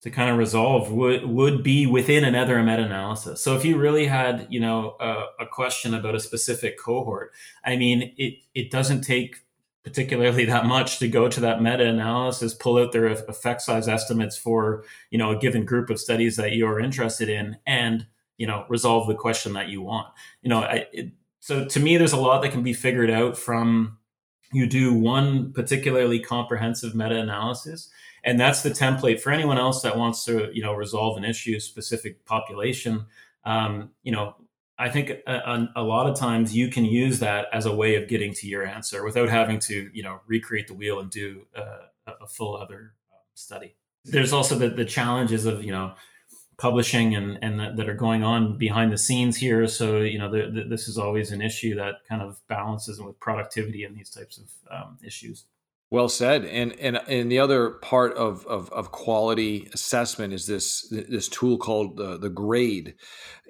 to 0.03 0.11
kind 0.11 0.29
of 0.29 0.37
resolve 0.37 0.91
would 0.91 1.25
would 1.25 1.63
be 1.63 1.85
within 1.85 2.25
another 2.25 2.61
meta-analysis. 2.61 3.41
So 3.41 3.55
if 3.55 3.63
you 3.63 3.77
really 3.77 4.05
had, 4.05 4.45
you 4.49 4.59
know, 4.59 4.97
a, 4.99 5.43
a, 5.43 5.47
question 5.47 5.93
about 5.93 6.13
a 6.13 6.19
specific 6.19 6.77
cohort, 6.77 7.31
I 7.63 7.77
mean, 7.77 8.13
it 8.17 8.39
it 8.53 8.69
doesn't 8.69 9.01
take 9.01 9.37
particularly 9.83 10.43
that 10.53 10.65
much 10.65 10.99
to 10.99 11.07
go 11.07 11.29
to 11.29 11.39
that 11.39 11.61
meta-analysis, 11.61 12.53
pull 12.53 12.77
out 12.77 12.91
their 12.91 13.07
effect 13.07 13.61
size 13.61 13.87
estimates 13.87 14.37
for, 14.37 14.83
you 15.09 15.17
know, 15.17 15.31
a 15.31 15.39
given 15.39 15.65
group 15.65 15.89
of 15.89 15.99
studies 15.99 16.35
that 16.35 16.53
you're 16.53 16.81
interested 16.81 17.29
in, 17.29 17.57
and 17.65 18.05
you 18.37 18.45
know, 18.45 18.65
resolve 18.67 19.07
the 19.07 19.15
question 19.15 19.53
that 19.53 19.69
you 19.69 19.81
want. 19.81 20.07
You 20.41 20.49
know, 20.49 20.63
I, 20.63 20.87
it, 20.91 21.11
so 21.39 21.63
to 21.65 21.79
me, 21.79 21.95
there's 21.95 22.13
a 22.13 22.17
lot 22.17 22.41
that 22.41 22.51
can 22.51 22.63
be 22.63 22.73
figured 22.73 23.09
out 23.09 23.37
from 23.37 23.97
you 24.51 24.67
do 24.67 24.93
one 24.93 25.53
particularly 25.53 26.19
comprehensive 26.19 26.93
meta-analysis 26.93 27.89
and 28.23 28.39
that's 28.39 28.61
the 28.61 28.69
template 28.69 29.19
for 29.19 29.31
anyone 29.31 29.57
else 29.57 29.81
that 29.81 29.97
wants 29.97 30.25
to 30.25 30.49
you 30.53 30.61
know 30.61 30.73
resolve 30.73 31.17
an 31.17 31.25
issue 31.25 31.59
specific 31.59 32.25
population. 32.25 33.05
Um, 33.45 33.91
you 34.03 34.11
know 34.13 34.35
i 34.79 34.89
think 34.89 35.11
a, 35.27 35.67
a, 35.75 35.83
lot 35.83 36.09
of 36.09 36.17
times 36.17 36.55
you 36.55 36.67
can 36.69 36.83
use 36.85 37.19
that 37.19 37.45
as 37.53 37.65
a 37.65 37.75
way 37.75 37.95
of 37.95 38.07
getting 38.07 38.33
to 38.33 38.47
your 38.47 38.65
answer 38.65 39.03
without 39.03 39.29
having 39.29 39.59
to 39.59 39.89
you 39.93 40.01
know 40.01 40.21
recreate 40.25 40.67
the 40.67 40.73
wheel 40.73 40.99
and 40.99 41.11
do 41.11 41.45
uh, 41.55 42.13
a 42.21 42.27
full 42.27 42.55
other 42.55 42.93
um, 43.11 43.19
study. 43.35 43.75
There's 44.05 44.33
also 44.33 44.55
the, 44.55 44.69
the 44.69 44.85
challenges 44.85 45.45
of 45.45 45.63
you 45.63 45.71
know 45.71 45.93
publishing 46.57 47.15
and 47.15 47.39
and 47.41 47.59
that, 47.59 47.77
that 47.77 47.89
are 47.89 47.95
going 47.95 48.23
on 48.23 48.57
behind 48.57 48.91
the 48.91 48.97
scenes 48.97 49.37
here. 49.37 49.67
So 49.67 50.01
you 50.01 50.17
know 50.17 50.29
the, 50.29 50.49
the, 50.49 50.63
this 50.63 50.87
is 50.87 50.97
always 50.97 51.31
an 51.31 51.41
issue 51.41 51.75
that 51.75 51.95
kind 52.07 52.21
of 52.21 52.39
balances 52.47 52.99
with 52.99 53.19
productivity 53.19 53.83
and 53.83 53.95
these 53.95 54.09
types 54.09 54.37
of 54.37 54.49
um, 54.71 54.97
issues 55.03 55.45
well 55.93 56.09
said. 56.09 56.43
And 56.43 56.73
and 56.79 56.97
and 57.07 57.31
the 57.31 57.37
other 57.37 57.69
part 57.69 58.15
of 58.15 58.47
of, 58.47 58.69
of 58.71 58.91
quality 58.91 59.69
assessment 59.73 60.33
is 60.33 60.47
this 60.47 60.87
this 60.89 61.29
tool 61.29 61.59
called 61.59 61.97
the, 61.97 62.17
the 62.17 62.31
grade, 62.31 62.95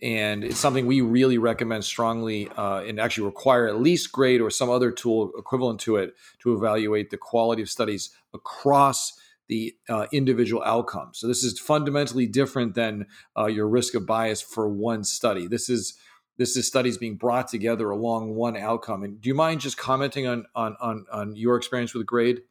and 0.01 0.43
it's 0.43 0.59
something 0.59 0.85
we 0.85 0.99
really 0.99 1.37
recommend 1.37 1.85
strongly 1.85 2.49
uh, 2.49 2.81
and 2.81 2.99
actually 2.99 3.25
require 3.27 3.69
at 3.69 3.79
least 3.79 4.11
grade 4.11 4.41
or 4.41 4.49
some 4.49 4.69
other 4.69 4.91
tool 4.91 5.31
equivalent 5.37 5.79
to 5.79 5.95
it 5.95 6.15
to 6.39 6.53
evaluate 6.53 7.11
the 7.11 7.17
quality 7.17 7.61
of 7.61 7.69
studies 7.69 8.09
across 8.33 9.13
the 9.47 9.73
uh, 9.87 10.07
individual 10.11 10.61
outcomes. 10.63 11.19
So 11.19 11.27
this 11.27 11.45
is 11.45 11.57
fundamentally 11.57 12.27
different 12.27 12.75
than 12.75 13.05
uh, 13.37 13.45
your 13.45 13.69
risk 13.69 13.95
of 13.95 14.05
bias 14.05 14.41
for 14.41 14.67
one 14.67 15.05
study. 15.05 15.47
This 15.47 15.69
is 15.69 15.97
this 16.37 16.57
is 16.57 16.67
studies 16.67 16.97
being 16.97 17.15
brought 17.15 17.47
together 17.47 17.89
along 17.89 18.35
one 18.35 18.57
outcome. 18.57 19.03
And 19.03 19.21
do 19.21 19.29
you 19.29 19.35
mind 19.35 19.61
just 19.61 19.77
commenting 19.77 20.27
on 20.27 20.45
on 20.55 20.75
on, 20.79 21.05
on 21.11 21.35
your 21.35 21.57
experience 21.57 21.93
with 21.93 22.05
grade? 22.05 22.41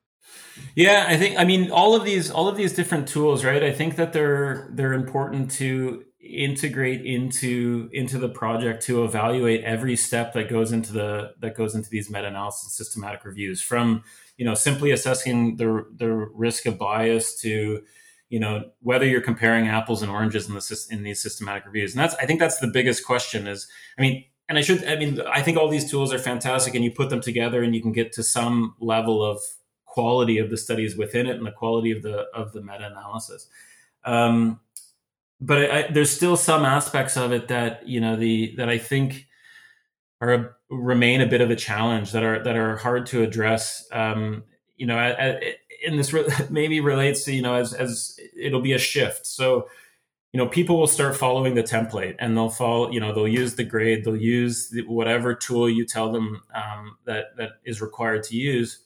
Yeah, 0.75 1.07
I 1.09 1.16
think 1.16 1.38
I 1.38 1.45
mean 1.45 1.71
all 1.71 1.95
of 1.95 2.05
these 2.05 2.31
all 2.31 2.49
of 2.49 2.57
these 2.57 2.73
different 2.73 3.09
tools, 3.09 3.45
right? 3.45 3.62
I 3.62 3.73
think 3.73 3.97
that 3.97 4.12
they're 4.12 4.71
they're 4.73 4.92
important 4.92 5.51
to 5.53 6.05
integrate 6.21 7.05
into 7.05 7.90
into 7.92 8.18
the 8.18 8.29
project 8.29 8.85
to 8.85 9.05
evaluate 9.05 9.64
every 9.64 9.97
step 9.97 10.33
that 10.35 10.49
goes 10.49 10.71
into 10.71 10.92
the 10.92 11.33
that 11.40 11.57
goes 11.57 11.75
into 11.75 11.90
these 11.90 12.09
meta-analysis 12.09 12.73
systematic 12.73 13.25
reviews 13.25 13.61
from 13.61 14.05
you 14.37 14.45
know 14.45 14.55
simply 14.55 14.92
assessing 14.92 15.57
the 15.57 15.85
the 15.97 16.09
risk 16.09 16.64
of 16.66 16.79
bias 16.79 17.40
to 17.40 17.83
you 18.33 18.40
know 18.40 18.64
whether 18.81 19.05
you're 19.05 19.21
comparing 19.21 19.68
apples 19.68 20.01
and 20.01 20.11
oranges 20.11 20.49
in 20.49 20.55
the 20.55 20.87
in 20.90 21.03
these 21.03 21.23
systematic 21.23 21.66
reviews. 21.66 21.95
And 21.95 22.03
that's 22.03 22.14
i 22.14 22.25
think 22.25 22.40
that's 22.40 22.59
the 22.59 22.66
biggest 22.66 23.05
question 23.05 23.47
is 23.47 23.68
i 23.99 24.01
mean 24.01 24.25
and 24.49 24.57
i 24.57 24.62
should 24.62 24.83
i 24.87 24.97
mean 24.97 25.21
i 25.31 25.42
think 25.42 25.59
all 25.59 25.68
these 25.68 25.88
tools 25.88 26.14
are 26.14 26.18
fantastic 26.18 26.75
and 26.75 26.83
you 26.83 26.90
put 26.90 27.11
them 27.11 27.21
together 27.21 27.62
and 27.62 27.75
you 27.75 27.83
can 27.83 27.92
get 27.92 28.11
to 28.12 28.23
some 28.23 28.75
level 28.81 29.23
of 29.23 29.38
quality 29.85 30.38
of 30.38 30.49
the 30.49 30.57
studies 30.57 30.97
within 30.97 31.27
it 31.27 31.37
and 31.37 31.45
the 31.45 31.53
quality 31.53 31.90
of 31.90 32.03
the 32.03 32.27
of 32.33 32.53
the 32.53 32.62
meta-analysis. 32.62 33.49
Um, 34.05 34.61
but 35.38 35.59
I, 35.59 35.79
I, 35.81 35.90
there's 35.90 36.11
still 36.11 36.38
some 36.38 36.64
aspects 36.64 37.18
of 37.18 37.33
it 37.33 37.49
that 37.49 37.87
you 37.87 38.01
know 38.01 38.16
the 38.16 38.55
that 38.57 38.71
i 38.71 38.79
think 38.79 39.27
are 40.23 40.57
remain 40.71 41.21
a 41.21 41.27
bit 41.27 41.42
of 41.42 41.51
a 41.51 41.57
challenge 41.57 42.12
that 42.12 42.23
are 42.23 42.42
that 42.42 42.57
are 42.57 42.79
hard 42.79 43.05
to 43.07 43.23
address. 43.23 43.87
Um, 43.92 44.45
you 44.79 44.87
know 44.87 44.97
and 45.87 45.99
this 45.99 46.12
re- 46.12 46.29
maybe 46.51 46.81
relates 46.81 47.25
to 47.25 47.33
you 47.33 47.42
know 47.42 47.55
as 47.55 47.73
as 47.73 48.18
it'll 48.37 48.61
be 48.61 48.73
a 48.73 48.79
shift. 48.79 49.27
So 49.27 49.68
you 50.33 50.38
know 50.38 50.47
people 50.47 50.79
will 50.79 50.87
start 50.87 51.16
following 51.16 51.55
the 51.55 51.62
template 51.62 52.16
and 52.18 52.37
they'll 52.37 52.49
follow 52.49 52.90
you 52.90 53.01
know 53.01 53.12
they'll 53.12 53.29
use 53.29 53.55
the 53.55 53.64
grade 53.64 54.05
they'll 54.05 54.16
use 54.16 54.71
the, 54.71 54.83
whatever 54.87 55.35
tool 55.35 55.68
you 55.68 55.85
tell 55.85 56.11
them 56.11 56.42
um, 56.55 56.97
that 57.05 57.37
that 57.37 57.51
is 57.64 57.81
required 57.81 58.23
to 58.25 58.37
use. 58.37 58.81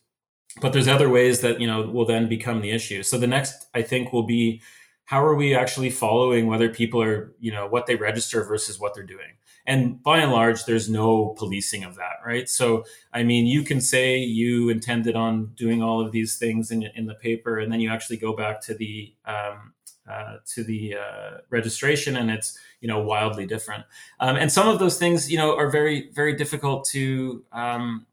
But 0.60 0.72
there's 0.72 0.88
other 0.88 1.10
ways 1.10 1.40
that 1.40 1.60
you 1.60 1.66
know 1.66 1.82
will 1.82 2.06
then 2.06 2.28
become 2.28 2.60
the 2.60 2.70
issue. 2.70 3.02
So 3.02 3.18
the 3.18 3.26
next 3.26 3.66
i 3.74 3.82
think 3.82 4.12
will 4.12 4.26
be 4.26 4.60
how 5.06 5.24
are 5.24 5.36
we 5.36 5.54
actually 5.54 5.90
following 5.90 6.46
whether 6.46 6.68
people 6.68 7.00
are 7.00 7.32
you 7.40 7.52
know 7.52 7.66
what 7.66 7.86
they 7.86 7.96
register 7.96 8.44
versus 8.44 8.78
what 8.78 8.94
they're 8.94 9.04
doing 9.04 9.38
and 9.66 10.02
by 10.02 10.18
and 10.18 10.32
large 10.32 10.64
there's 10.64 10.88
no 10.88 11.34
policing 11.38 11.84
of 11.84 11.96
that 11.96 12.16
right? 12.24 12.48
So 12.48 12.84
i 13.12 13.22
mean 13.22 13.46
you 13.46 13.62
can 13.62 13.80
say 13.80 14.18
you 14.18 14.68
intended 14.68 15.16
on 15.16 15.52
doing 15.56 15.82
all 15.82 16.00
of 16.00 16.12
these 16.12 16.36
things 16.36 16.70
in, 16.70 16.82
in 16.94 17.06
the 17.06 17.14
paper 17.14 17.58
and 17.58 17.72
then 17.72 17.80
you 17.80 17.90
actually 17.90 18.16
go 18.16 18.34
back 18.34 18.60
to 18.62 18.74
the 18.74 19.14
um, 19.24 19.72
uh, 20.08 20.36
to 20.46 20.62
the 20.62 20.94
uh, 20.94 21.38
registration 21.50 22.16
and 22.16 22.30
it's 22.30 22.56
you 22.80 22.88
know 22.88 23.00
wildly 23.00 23.46
different. 23.46 23.84
Um, 24.20 24.36
and 24.36 24.52
some 24.52 24.68
of 24.68 24.78
those 24.78 24.98
things 24.98 25.30
you 25.30 25.36
know 25.36 25.56
are 25.56 25.68
very 25.68 26.10
very 26.12 26.36
difficult 26.36 26.84
to 26.90 27.42
um, 27.52 28.06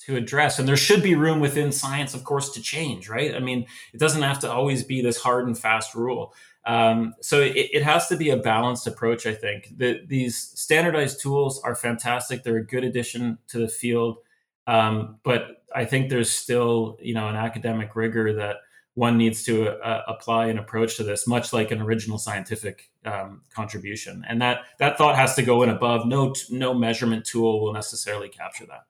to 0.00 0.16
address. 0.16 0.58
And 0.58 0.68
there 0.68 0.76
should 0.76 1.02
be 1.02 1.14
room 1.14 1.40
within 1.40 1.72
science 1.72 2.12
of 2.12 2.24
course 2.24 2.50
to 2.50 2.60
change 2.60 3.08
right? 3.08 3.34
I 3.34 3.38
mean 3.38 3.66
it 3.92 3.98
doesn't 3.98 4.22
have 4.22 4.40
to 4.40 4.52
always 4.52 4.84
be 4.84 5.00
this 5.00 5.16
hard 5.16 5.46
and 5.46 5.58
fast 5.58 5.94
rule 5.94 6.34
um, 6.66 7.14
so 7.20 7.40
it, 7.40 7.54
it, 7.56 7.82
has 7.82 8.08
to 8.08 8.16
be 8.16 8.30
a 8.30 8.36
balanced 8.36 8.86
approach. 8.86 9.26
I 9.26 9.34
think 9.34 9.76
the, 9.76 10.00
these 10.06 10.36
standardized 10.36 11.20
tools 11.20 11.60
are 11.62 11.74
fantastic. 11.74 12.42
They're 12.42 12.56
a 12.56 12.66
good 12.66 12.84
addition 12.84 13.38
to 13.48 13.58
the 13.58 13.68
field, 13.68 14.18
um, 14.66 15.18
but 15.24 15.62
I 15.74 15.84
think 15.84 16.08
there's 16.08 16.30
still 16.30 16.96
you 17.02 17.14
know 17.14 17.28
an 17.28 17.36
academic 17.36 17.94
rigor 17.94 18.32
that 18.34 18.56
one 18.94 19.18
needs 19.18 19.42
to 19.44 19.70
uh, 19.84 20.02
apply 20.06 20.46
an 20.46 20.58
approach 20.58 20.96
to 20.96 21.02
this, 21.02 21.26
much 21.26 21.52
like 21.52 21.70
an 21.70 21.82
original 21.82 22.16
scientific 22.16 22.90
um, 23.04 23.42
contribution. 23.52 24.24
And 24.26 24.40
that 24.40 24.62
that 24.78 24.96
thought 24.96 25.16
has 25.16 25.34
to 25.34 25.42
go 25.42 25.62
in 25.62 25.68
above. 25.68 26.06
No 26.06 26.34
no 26.50 26.72
measurement 26.72 27.26
tool 27.26 27.60
will 27.60 27.74
necessarily 27.74 28.30
capture 28.30 28.64
that. 28.66 28.84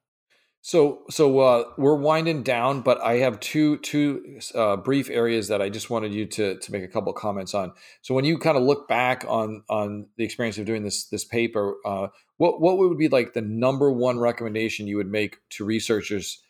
So, 0.66 1.03
so 1.11 1.40
uh, 1.40 1.64
we're 1.77 1.94
winding 1.94 2.42
down, 2.42 2.81
but 2.81 2.98
I 3.03 3.18
have 3.18 3.38
two 3.38 3.77
two 3.77 4.40
uh, 4.55 4.77
brief 4.77 5.11
areas 5.11 5.48
that 5.48 5.61
I 5.61 5.68
just 5.68 5.90
wanted 5.90 6.14
you 6.14 6.24
to 6.24 6.57
to 6.57 6.72
make 6.72 6.83
a 6.83 6.88
couple 6.88 7.12
comments 7.12 7.53
on. 7.53 7.74
So, 8.00 8.14
when 8.14 8.24
you 8.24 8.38
kind 8.38 8.57
of 8.57 8.62
look 8.62 8.88
back 8.88 9.27
on 9.29 9.62
on 9.68 10.07
the 10.16 10.24
experience 10.24 10.57
of 10.57 10.64
doing 10.64 10.83
this 10.83 11.05
this 11.05 11.22
paper, 11.22 11.74
uh, 11.85 12.07
what 12.38 12.62
what 12.62 12.79
would 12.79 12.96
be 12.96 13.09
like 13.09 13.35
the 13.35 13.42
number 13.42 13.92
one 13.92 14.18
recommendation 14.18 14.87
you 14.87 14.96
would 14.96 15.11
make 15.11 15.37
to 15.50 15.66
researchers 15.66 16.40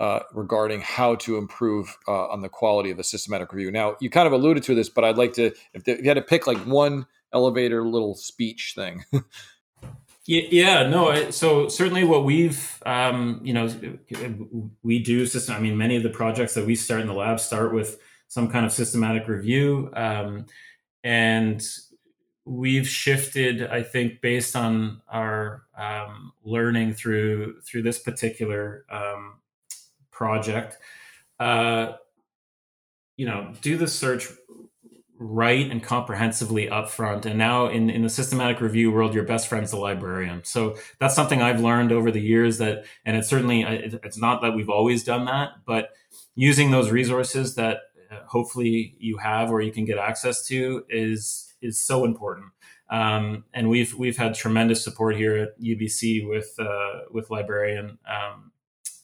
uh, 0.00 0.20
regarding 0.32 0.80
how 0.80 1.16
to 1.16 1.36
improve 1.36 1.94
uh, 2.08 2.28
on 2.28 2.40
the 2.40 2.48
quality 2.48 2.90
of 2.90 2.98
a 2.98 3.04
systematic 3.04 3.52
review? 3.52 3.70
Now, 3.70 3.96
you 4.00 4.08
kind 4.08 4.26
of 4.26 4.32
alluded 4.32 4.62
to 4.62 4.74
this, 4.74 4.88
but 4.88 5.04
I'd 5.04 5.18
like 5.18 5.34
to 5.34 5.52
if, 5.74 5.86
if 5.86 5.98
you 5.98 6.08
had 6.08 6.14
to 6.14 6.22
pick 6.22 6.46
like 6.46 6.64
one 6.66 7.04
elevator 7.34 7.86
little 7.86 8.14
speech 8.14 8.72
thing. 8.74 9.04
Yeah, 10.30 10.86
no. 10.86 11.30
So 11.30 11.68
certainly, 11.68 12.04
what 12.04 12.22
we've, 12.26 12.82
um, 12.84 13.40
you 13.42 13.54
know, 13.54 13.66
we 14.82 14.98
do 14.98 15.24
system. 15.24 15.54
I 15.54 15.58
mean, 15.58 15.78
many 15.78 15.96
of 15.96 16.02
the 16.02 16.10
projects 16.10 16.52
that 16.52 16.66
we 16.66 16.74
start 16.76 17.00
in 17.00 17.06
the 17.06 17.14
lab 17.14 17.40
start 17.40 17.72
with 17.72 17.98
some 18.28 18.50
kind 18.50 18.66
of 18.66 18.72
systematic 18.72 19.26
review, 19.26 19.90
um, 19.94 20.44
and 21.02 21.66
we've 22.44 22.86
shifted. 22.86 23.68
I 23.68 23.82
think 23.82 24.20
based 24.20 24.54
on 24.54 25.00
our 25.08 25.62
um, 25.78 26.34
learning 26.44 26.92
through 26.92 27.62
through 27.62 27.80
this 27.80 27.98
particular 27.98 28.84
um, 28.90 29.38
project, 30.10 30.76
uh, 31.40 31.92
you 33.16 33.24
know, 33.24 33.54
do 33.62 33.78
the 33.78 33.88
search 33.88 34.28
right 35.18 35.70
and 35.70 35.82
comprehensively 35.82 36.68
upfront. 36.68 37.26
And 37.26 37.38
now 37.38 37.66
in, 37.66 37.90
in 37.90 38.02
the 38.02 38.08
systematic 38.08 38.60
review 38.60 38.92
world, 38.92 39.14
your 39.14 39.24
best 39.24 39.48
friend's 39.48 39.72
the 39.72 39.76
librarian. 39.76 40.44
So 40.44 40.76
that's 41.00 41.14
something 41.14 41.42
I've 41.42 41.60
learned 41.60 41.90
over 41.90 42.10
the 42.10 42.20
years 42.20 42.58
that, 42.58 42.84
and 43.04 43.16
it's 43.16 43.28
certainly, 43.28 43.62
it's 43.62 44.18
not 44.18 44.42
that 44.42 44.54
we've 44.54 44.70
always 44.70 45.02
done 45.02 45.24
that, 45.24 45.50
but 45.66 45.90
using 46.36 46.70
those 46.70 46.90
resources 46.90 47.56
that 47.56 47.78
hopefully 48.26 48.94
you 48.98 49.18
have 49.18 49.50
or 49.50 49.60
you 49.60 49.72
can 49.72 49.84
get 49.84 49.98
access 49.98 50.46
to 50.46 50.84
is 50.88 51.44
is 51.60 51.78
so 51.78 52.04
important. 52.04 52.46
Um, 52.90 53.44
and 53.52 53.68
we've 53.68 53.94
we've 53.94 54.16
had 54.16 54.34
tremendous 54.34 54.82
support 54.82 55.16
here 55.16 55.36
at 55.36 55.60
UBC 55.60 56.28
with 56.28 56.54
uh, 56.58 57.00
with 57.10 57.30
librarian 57.30 57.98
um, 58.08 58.52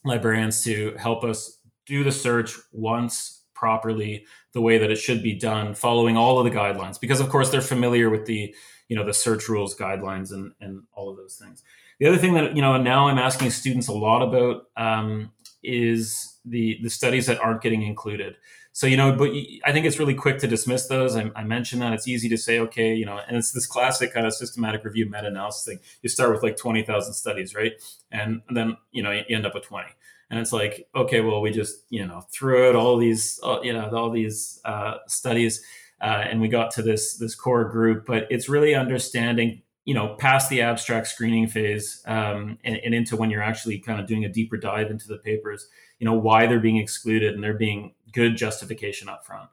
librarians 0.05 0.63
to 0.65 0.95
help 0.99 1.25
us 1.25 1.59
do 1.87 2.03
the 2.05 2.13
search 2.13 2.57
once 2.73 3.34
properly 3.55 4.27
the 4.53 4.61
way 4.61 4.79
that 4.79 4.91
it 4.91 4.97
should 4.97 5.23
be 5.23 5.35
done 5.35 5.75
following 5.75 6.17
all 6.17 6.39
of 6.39 6.45
the 6.45 6.57
guidelines 6.57 7.01
because 7.01 7.21
of 7.21 7.29
course 7.29 7.51
they're 7.51 7.61
familiar 7.61 8.11
with 8.11 8.27
the 8.27 8.55
you 8.89 8.97
know 8.97 9.05
the 9.05 9.15
search 9.15 9.49
rules 9.49 9.77
guidelines 9.77 10.33
and 10.33 10.53
and 10.61 10.83
all 10.93 11.09
of 11.11 11.17
those 11.17 11.37
things. 11.37 11.63
The 12.01 12.07
other 12.07 12.19
thing 12.19 12.35
that 12.35 12.57
you 12.57 12.63
know 12.63 12.77
now 12.77 13.09
i'm 13.09 13.19
asking 13.19 13.51
students 13.51 13.89
a 13.89 13.93
lot 13.93 14.23
about 14.23 14.67
um, 14.77 15.33
is 15.63 16.39
the 16.45 16.79
the 16.83 16.91
studies 16.91 17.27
that 17.27 17.41
aren't 17.41 17.63
getting 17.63 17.83
included. 17.83 18.37
So 18.73 18.89
you 18.89 18.97
know 18.97 19.13
but 19.13 19.31
i 19.65 19.73
think 19.73 19.87
it's 19.87 19.99
really 19.99 20.15
quick 20.15 20.39
to 20.39 20.47
dismiss 20.47 20.89
those. 20.89 21.17
I, 21.17 21.31
I, 21.37 21.45
mentioned 21.45 21.81
that. 21.83 21.93
It's 21.93 22.09
easy 22.09 22.29
to 22.29 22.37
say 22.37 22.59
okay 22.61 22.95
you 22.95 23.07
know 23.07 23.21
and 23.27 23.37
it's 23.37 23.53
this 23.53 23.67
classic 23.67 24.13
kind 24.13 24.27
of 24.27 24.35
systematic 24.35 24.85
review 24.85 25.09
meta-analysis 25.09 25.65
thing. 25.65 25.79
You 26.03 26.09
start 26.09 26.33
with 26.33 26.43
like 26.43 26.57
20000 26.57 27.15
studies 27.15 27.55
right? 27.55 27.73
And 28.11 28.43
then 28.51 28.77
you 28.91 29.03
know 29.03 29.13
you 29.13 29.23
end 29.29 29.47
up 29.47 29.55
with 29.55 29.65
20 29.65 29.89
and 30.31 30.41
it's 30.41 30.53
like 30.53 30.87
okay 30.95 31.21
well 31.21 31.41
we 31.41 31.51
just 31.51 31.85
you 31.91 32.07
know 32.07 32.23
threw 32.33 32.69
out 32.69 32.75
all 32.75 32.97
these 32.97 33.41
uh, 33.43 33.61
you 33.63 33.73
know 33.73 33.89
all 33.91 34.11
these 34.11 34.61
uh, 34.65 34.97
studies 35.07 35.63
uh, 36.01 36.25
and 36.29 36.41
we 36.41 36.49
got 36.49 36.71
to 36.73 36.83
this 36.83 37.17
this 37.17 37.35
core 37.35 37.65
group. 37.65 38.05
But 38.07 38.27
it's 38.31 38.49
really 38.49 38.75
understanding 38.75 39.63
you 39.85 39.95
know 39.95 40.15
past 40.17 40.51
the 40.51 40.61
abstract 40.61 41.07
screening 41.07 41.47
phase 41.47 42.03
um, 42.07 42.59
and, 42.65 42.77
and, 42.85 42.95
into 42.95 43.17
when 43.17 43.31
you're 43.31 43.43
actually 43.43 43.79
kind 43.79 44.01
of 44.01 44.07
doing 44.07 44.25
a 44.25 44.29
deeper 44.29 44.57
dive 44.57 44.91
into 44.91 45.09
the 45.09 45.19
papers 45.19 45.69
you 45.99 46.07
know 46.07 46.15
why 46.15 46.47
they're 46.47 46.59
being 46.59 46.79
excluded 46.79 47.35
and 47.35 47.45
there 47.45 47.53
being 47.53 47.95
good 48.13 48.35
justification 48.35 49.11
up 49.11 49.27
front 49.27 49.49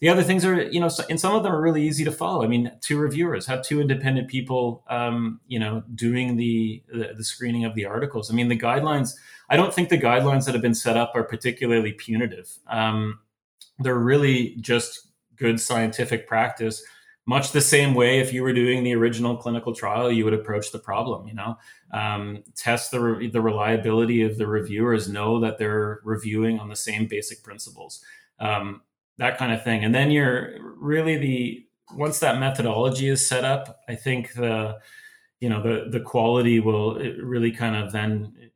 the 0.00 0.08
other 0.08 0.22
things 0.22 0.44
are 0.44 0.62
you 0.62 0.80
know 0.80 0.90
and 1.10 1.20
some 1.20 1.34
of 1.34 1.42
them 1.42 1.52
are 1.52 1.60
really 1.60 1.82
easy 1.82 2.04
to 2.04 2.12
follow. 2.12 2.44
I 2.44 2.48
mean 2.48 2.72
two 2.80 2.98
reviewers 2.98 3.46
have 3.46 3.62
two 3.62 3.80
independent 3.80 4.28
people 4.28 4.84
um, 4.88 5.40
you 5.46 5.58
know 5.58 5.82
doing 5.94 6.36
the, 6.36 6.82
the, 6.92 7.14
the 7.16 7.24
screening 7.24 7.64
of 7.64 7.74
the 7.74 7.86
articles. 7.86 8.30
I 8.30 8.34
mean 8.34 8.48
the 8.48 8.58
guidelines 8.58 9.14
i 9.50 9.56
don't 9.56 9.72
think 9.72 9.88
the 9.88 9.98
guidelines 9.98 10.44
that 10.44 10.52
have 10.52 10.62
been 10.62 10.74
set 10.74 10.96
up 10.96 11.12
are 11.14 11.24
particularly 11.24 11.92
punitive. 11.92 12.58
Um, 12.68 13.20
they're 13.78 13.98
really 13.98 14.56
just 14.60 15.08
good 15.36 15.60
scientific 15.60 16.26
practice 16.26 16.82
much 17.26 17.52
the 17.52 17.60
same 17.60 17.92
way 17.92 18.20
if 18.20 18.32
you 18.32 18.42
were 18.42 18.54
doing 18.54 18.82
the 18.82 18.94
original 18.94 19.36
clinical 19.36 19.74
trial 19.74 20.10
you 20.10 20.24
would 20.24 20.34
approach 20.34 20.72
the 20.72 20.78
problem 20.78 21.28
you 21.28 21.34
know? 21.34 21.56
Um, 21.92 22.42
test 22.56 22.90
the, 22.90 23.00
re- 23.00 23.30
the 23.30 23.40
reliability 23.40 24.22
of 24.22 24.38
the 24.38 24.46
reviewers 24.46 25.08
know 25.08 25.40
that 25.40 25.58
they're 25.58 26.00
reviewing 26.04 26.58
on 26.58 26.68
the 26.68 26.76
same 26.76 27.06
basic 27.06 27.42
principles. 27.42 28.02
Um, 28.40 28.82
that 29.18 29.38
kind 29.38 29.52
of 29.52 29.62
thing. 29.62 29.84
And 29.84 29.94
then 29.94 30.10
you're 30.10 30.58
really 30.76 31.16
the 31.16 31.64
once 31.94 32.18
that 32.20 32.38
methodology 32.38 33.08
is 33.08 33.26
set 33.26 33.44
up, 33.44 33.80
I 33.88 33.94
think 33.94 34.34
the 34.34 34.78
you 35.40 35.48
know 35.48 35.62
the 35.62 35.90
the 35.90 36.00
quality 36.00 36.60
will 36.60 36.94
really 36.96 37.52
kind 37.52 37.76
of 37.76 37.92
then 37.92 38.50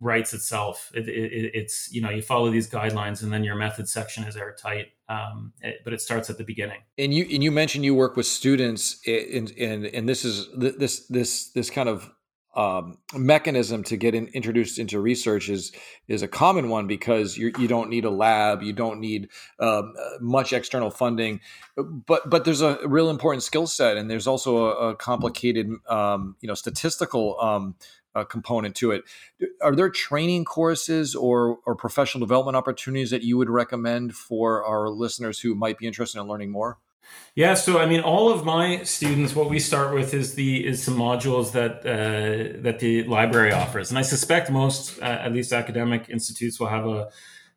writes 0.00 0.34
itself. 0.34 0.90
It, 0.94 1.08
it, 1.08 1.50
it's 1.54 1.92
you 1.92 2.00
know 2.00 2.10
you 2.10 2.22
follow 2.22 2.50
these 2.50 2.68
guidelines, 2.68 3.22
and 3.22 3.32
then 3.32 3.44
your 3.44 3.56
method 3.56 3.88
section 3.88 4.24
is 4.24 4.36
airtight. 4.36 4.88
Um, 5.08 5.52
it, 5.60 5.80
but 5.84 5.92
it 5.92 6.00
starts 6.00 6.30
at 6.30 6.38
the 6.38 6.44
beginning. 6.44 6.80
And 6.98 7.12
you 7.12 7.26
and 7.32 7.42
you 7.42 7.50
mentioned 7.50 7.84
you 7.84 7.94
work 7.94 8.16
with 8.16 8.26
students, 8.26 9.00
and 9.06 9.50
and 9.58 9.86
and 9.86 10.08
this 10.08 10.24
is 10.24 10.48
this 10.56 11.06
this 11.08 11.50
this 11.50 11.70
kind 11.70 11.88
of 11.88 12.10
um, 12.56 12.98
mechanism 13.14 13.82
to 13.84 13.96
get 13.96 14.14
in, 14.14 14.28
introduced 14.28 14.78
into 14.78 15.00
research 15.00 15.48
is 15.48 15.72
is 16.08 16.22
a 16.22 16.28
common 16.28 16.68
one 16.68 16.86
because 16.86 17.36
you 17.36 17.52
you 17.58 17.68
don't 17.68 17.90
need 17.90 18.04
a 18.04 18.10
lab, 18.10 18.62
you 18.62 18.72
don't 18.72 19.00
need 19.00 19.28
um, 19.58 19.94
much 20.20 20.52
external 20.52 20.90
funding, 20.90 21.40
but 21.76 22.28
but 22.28 22.44
there's 22.44 22.60
a 22.60 22.78
real 22.86 23.10
important 23.10 23.42
skill 23.42 23.66
set, 23.66 23.96
and 23.96 24.10
there's 24.10 24.26
also 24.26 24.66
a, 24.66 24.90
a 24.90 24.96
complicated 24.96 25.70
um, 25.88 26.36
you 26.40 26.48
know 26.48 26.54
statistical 26.54 27.38
um, 27.40 27.74
uh, 28.14 28.24
component 28.24 28.76
to 28.76 28.92
it. 28.92 29.04
Are 29.60 29.74
there 29.74 29.90
training 29.90 30.44
courses 30.44 31.14
or 31.14 31.58
or 31.66 31.74
professional 31.74 32.24
development 32.24 32.56
opportunities 32.56 33.10
that 33.10 33.22
you 33.22 33.36
would 33.36 33.50
recommend 33.50 34.14
for 34.14 34.64
our 34.64 34.88
listeners 34.88 35.40
who 35.40 35.54
might 35.54 35.78
be 35.78 35.86
interested 35.86 36.20
in 36.20 36.26
learning 36.26 36.50
more? 36.50 36.78
Yeah, 37.34 37.54
so 37.54 37.78
I 37.80 37.86
mean, 37.86 38.00
all 38.00 38.30
of 38.30 38.44
my 38.44 38.84
students, 38.84 39.34
what 39.34 39.50
we 39.50 39.58
start 39.58 39.92
with 39.92 40.14
is 40.14 40.34
the 40.34 40.64
is 40.64 40.82
some 40.82 40.96
modules 40.96 41.52
that 41.52 41.80
uh, 41.84 42.62
that 42.62 42.78
the 42.78 43.02
library 43.04 43.52
offers, 43.52 43.90
and 43.90 43.98
I 43.98 44.02
suspect 44.02 44.50
most, 44.50 45.00
uh, 45.02 45.04
at 45.04 45.32
least 45.32 45.52
academic 45.52 46.08
institutes, 46.08 46.60
will 46.60 46.68
have 46.68 46.86
a 46.86 47.10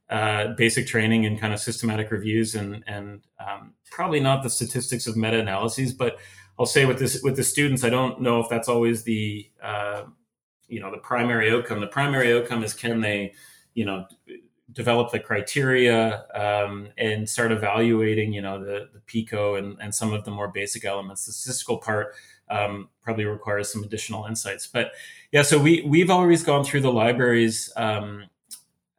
uh, 0.10 0.54
basic 0.56 0.88
training 0.88 1.26
in 1.26 1.38
kind 1.38 1.54
of 1.54 1.60
systematic 1.60 2.10
reviews 2.12 2.56
and 2.56 2.84
and 2.88 3.22
um, 3.40 3.74
probably 3.92 4.20
not 4.20 4.42
the 4.42 4.50
statistics 4.50 5.06
of 5.06 5.16
meta 5.16 5.40
analyses, 5.40 5.94
but 5.94 6.18
I'll 6.58 6.66
say 6.66 6.86
with 6.86 6.98
this 6.98 7.22
with 7.22 7.36
the 7.36 7.44
students, 7.44 7.84
I 7.84 7.90
don't 7.90 8.22
know 8.22 8.40
if 8.40 8.50
that's 8.50 8.68
always 8.68 9.04
the 9.04 9.48
uh, 9.62 10.04
you 10.68 10.80
know 10.80 10.92
the 10.92 10.98
primary 10.98 11.52
outcome. 11.52 11.82
The 11.82 11.88
primary 11.88 12.34
outcome 12.34 12.64
is 12.64 12.74
can 12.74 13.02
they 13.02 13.34
you 13.74 13.86
know 13.86 14.06
develop 14.78 15.12
the 15.12 15.20
criteria 15.20 16.24
um, 16.36 16.90
and 17.00 17.28
start 17.28 17.52
evaluating, 17.52 18.32
you 18.32 18.44
know, 18.44 18.63
the, 18.63 18.88
the 18.94 19.00
PICO 19.08 19.56
and, 19.56 19.76
and 19.82 19.94
some 19.94 20.13
of 20.13 20.24
the 20.24 20.30
more 20.30 20.50
basic 20.50 20.86
elements. 20.86 21.26
The 21.26 21.32
statistical 21.32 21.80
part 21.80 22.13
um, 22.48 22.90
probably 23.02 23.26
requires 23.26 23.74
some 23.74 23.84
additional 23.84 24.26
insights. 24.26 24.68
But 24.68 24.92
yeah, 25.32 25.42
so 25.42 25.58
we 25.58 25.82
we've 25.82 26.12
always 26.12 26.44
gone 26.44 26.63
through 26.63 26.82
the 26.82 26.92
library's 26.92 27.74
um, 27.76 28.26